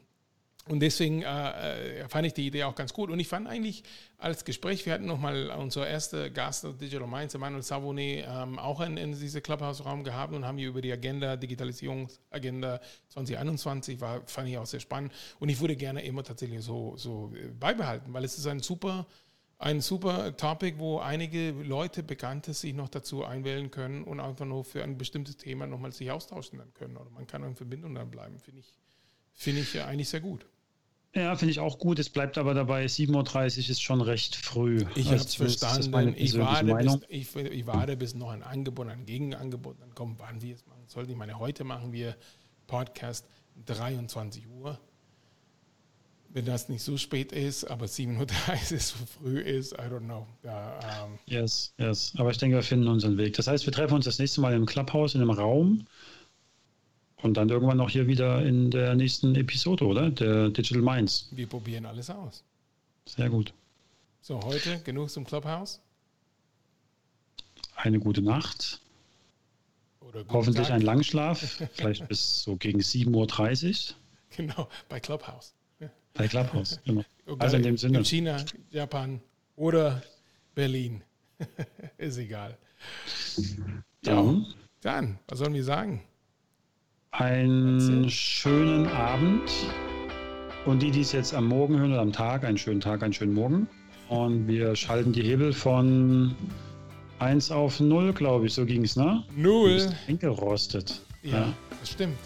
und 0.68 0.78
deswegen 0.78 1.22
äh, 1.22 2.02
äh, 2.02 2.08
fand 2.08 2.24
ich 2.24 2.34
die 2.34 2.46
Idee 2.46 2.62
auch 2.64 2.76
ganz 2.76 2.92
gut. 2.92 3.10
Und 3.10 3.18
ich 3.18 3.26
fand 3.26 3.48
eigentlich 3.48 3.82
als 4.16 4.44
Gespräch, 4.44 4.86
wir 4.86 4.92
hatten 4.92 5.06
nochmal 5.06 5.50
unser 5.50 5.88
erster 5.88 6.30
Gast 6.30 6.64
Digital 6.80 7.08
Minds, 7.08 7.34
Emmanuel 7.34 7.62
Savonet, 7.64 8.24
ähm, 8.28 8.60
auch 8.60 8.80
in, 8.80 8.96
in 8.96 9.12
diesem 9.12 9.42
Clubhouse-Raum 9.42 10.04
gehabt 10.04 10.32
und 10.32 10.44
haben 10.44 10.58
hier 10.58 10.68
über 10.68 10.80
die 10.80 10.92
Agenda, 10.92 11.36
Digitalisierungsagenda 11.36 12.80
2021, 13.08 14.00
war, 14.00 14.22
fand 14.26 14.48
ich 14.48 14.58
auch 14.58 14.66
sehr 14.66 14.78
spannend. 14.78 15.12
Und 15.40 15.48
ich 15.48 15.60
würde 15.60 15.74
gerne 15.74 16.04
immer 16.04 16.22
tatsächlich 16.22 16.62
so, 16.62 16.96
so 16.96 17.32
äh, 17.34 17.48
beibehalten, 17.48 18.12
weil 18.12 18.24
es 18.24 18.38
ist 18.38 18.46
ein 18.46 18.60
super, 18.60 19.08
ein 19.58 19.80
super 19.80 20.36
Topic, 20.36 20.78
wo 20.78 21.00
einige 21.00 21.50
Leute, 21.50 22.04
Bekannte 22.04 22.54
sich 22.54 22.72
noch 22.72 22.88
dazu 22.88 23.24
einwählen 23.24 23.72
können 23.72 24.04
und 24.04 24.20
einfach 24.20 24.46
nur 24.46 24.64
für 24.64 24.84
ein 24.84 24.96
bestimmtes 24.96 25.38
Thema 25.38 25.66
nochmal 25.66 25.90
sich 25.90 26.12
austauschen 26.12 26.60
dann 26.60 26.72
können. 26.72 26.96
Oder 26.96 27.10
man 27.10 27.26
kann 27.26 27.42
in 27.42 27.56
Verbindung 27.56 27.96
dann 27.96 28.12
bleiben, 28.12 28.38
finde 28.38 28.60
ich, 28.60 28.72
finde 29.34 29.62
ich 29.62 29.80
eigentlich 29.82 30.08
sehr 30.08 30.20
gut. 30.20 30.46
Ja, 31.14 31.36
finde 31.36 31.52
ich 31.52 31.60
auch 31.60 31.78
gut. 31.78 31.98
Es 31.98 32.08
bleibt 32.08 32.38
aber 32.38 32.54
dabei, 32.54 32.86
7.30 32.86 33.12
Uhr 33.64 33.70
ist 33.70 33.82
schon 33.82 34.00
recht 34.00 34.34
früh. 34.34 34.84
Ich 34.94 35.06
habe 35.06 35.16
es 35.16 35.34
verstanden. 35.34 36.14
Ich 36.16 36.38
warte, 36.38 36.74
bis, 36.74 36.98
ich, 37.08 37.36
ich 37.36 37.66
warte, 37.66 37.96
bis 37.96 38.14
noch 38.14 38.30
ein 38.30 38.42
Angebot, 38.42 38.88
ein 38.88 39.04
Gegenangebot 39.04 39.76
dann 39.80 39.94
kommt, 39.94 40.20
wann 40.20 40.40
wir 40.40 40.54
es 40.54 40.64
machen 40.66 40.84
sollten. 40.86 41.10
Ich 41.10 41.16
meine, 41.18 41.38
heute 41.38 41.64
machen 41.64 41.92
wir 41.92 42.16
Podcast 42.66 43.26
23 43.66 44.48
Uhr. 44.48 44.78
Wenn 46.30 46.46
das 46.46 46.70
nicht 46.70 46.82
so 46.82 46.96
spät 46.96 47.30
ist, 47.32 47.64
aber 47.64 47.84
7.30 47.84 48.72
Uhr 48.72 48.78
so 48.80 48.96
früh 49.04 49.38
ist, 49.38 49.72
I 49.74 49.82
don't 49.82 50.06
know. 50.06 50.26
Ja, 50.42 50.78
um. 51.04 51.12
Ähm, 51.12 51.18
yes, 51.26 51.74
yes. 51.76 52.14
Aber 52.16 52.30
ich 52.30 52.38
denke, 52.38 52.56
wir 52.56 52.62
finden 52.62 52.88
unseren 52.88 53.18
Weg. 53.18 53.34
Das 53.34 53.48
heißt, 53.48 53.66
wir 53.66 53.72
treffen 53.74 53.92
uns 53.92 54.06
das 54.06 54.18
nächste 54.18 54.40
Mal 54.40 54.54
im 54.54 54.64
Clubhouse 54.64 55.14
in 55.14 55.20
einem 55.20 55.30
Raum 55.30 55.84
und 57.22 57.34
dann 57.36 57.48
irgendwann 57.48 57.76
noch 57.76 57.90
hier 57.90 58.06
wieder 58.06 58.44
in 58.44 58.70
der 58.70 58.94
nächsten 58.94 59.34
Episode, 59.34 59.86
oder? 59.86 60.10
Der 60.10 60.50
Digital 60.50 60.82
Minds. 60.82 61.28
Wir 61.32 61.46
probieren 61.46 61.86
alles 61.86 62.10
aus. 62.10 62.44
Sehr 63.06 63.30
gut. 63.30 63.52
So, 64.20 64.40
heute 64.42 64.80
genug 64.80 65.10
zum 65.10 65.24
Clubhouse. 65.24 65.80
Eine 67.76 67.98
gute 67.98 68.22
Nacht. 68.22 68.80
Hoffentlich 70.28 70.68
Tag. 70.68 70.76
ein 70.76 70.82
Langschlaf, 70.82 71.38
vielleicht 71.72 72.06
bis 72.08 72.42
so 72.42 72.56
gegen 72.56 72.80
7.30 72.80 73.92
Uhr. 73.92 73.96
Genau, 74.36 74.68
bei 74.88 75.00
Clubhouse. 75.00 75.54
Bei 76.14 76.28
Clubhouse, 76.28 76.78
genau. 76.84 77.04
Also 77.38 77.56
in 77.56 77.62
dem 77.62 77.78
Sinne. 77.78 77.98
In 77.98 78.04
China, 78.04 78.44
Japan 78.70 79.20
oder 79.56 80.02
Berlin. 80.54 81.02
Ist 81.98 82.18
egal. 82.18 82.58
Ja, 84.04 84.36
dann, 84.80 85.18
was 85.28 85.38
sollen 85.38 85.54
wir 85.54 85.64
sagen? 85.64 86.02
Einen 87.12 88.08
schönen 88.08 88.86
Abend. 88.88 89.50
Und 90.64 90.82
die, 90.82 90.90
die 90.90 91.00
es 91.00 91.12
jetzt 91.12 91.34
am 91.34 91.46
Morgen 91.46 91.78
hören 91.78 91.92
oder 91.92 92.00
am 92.00 92.12
Tag, 92.12 92.44
einen 92.44 92.56
schönen 92.56 92.80
Tag, 92.80 93.02
einen 93.02 93.12
schönen 93.12 93.34
Morgen. 93.34 93.68
Und 94.08 94.46
wir 94.46 94.74
schalten 94.76 95.12
die 95.12 95.22
Hebel 95.22 95.52
von 95.52 96.34
1 97.18 97.50
auf 97.50 97.80
0, 97.80 98.12
glaube 98.12 98.46
ich. 98.46 98.54
So 98.54 98.64
ging 98.64 98.84
es, 98.84 98.96
ne? 98.96 99.22
0. 99.36 99.90
Eingerostet. 100.08 101.02
Ja, 101.22 101.30
ja, 101.30 101.52
das 101.80 101.90
stimmt. 101.90 102.18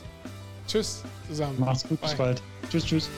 Tschüss 0.66 1.03
zusammen. 1.29 1.59
Macht's 1.59 1.87
gut, 1.88 2.01
Bye. 2.01 2.09
bis 2.09 2.18
bald. 2.18 2.42
Tschüss, 2.70 2.85
tschüss. 2.85 3.11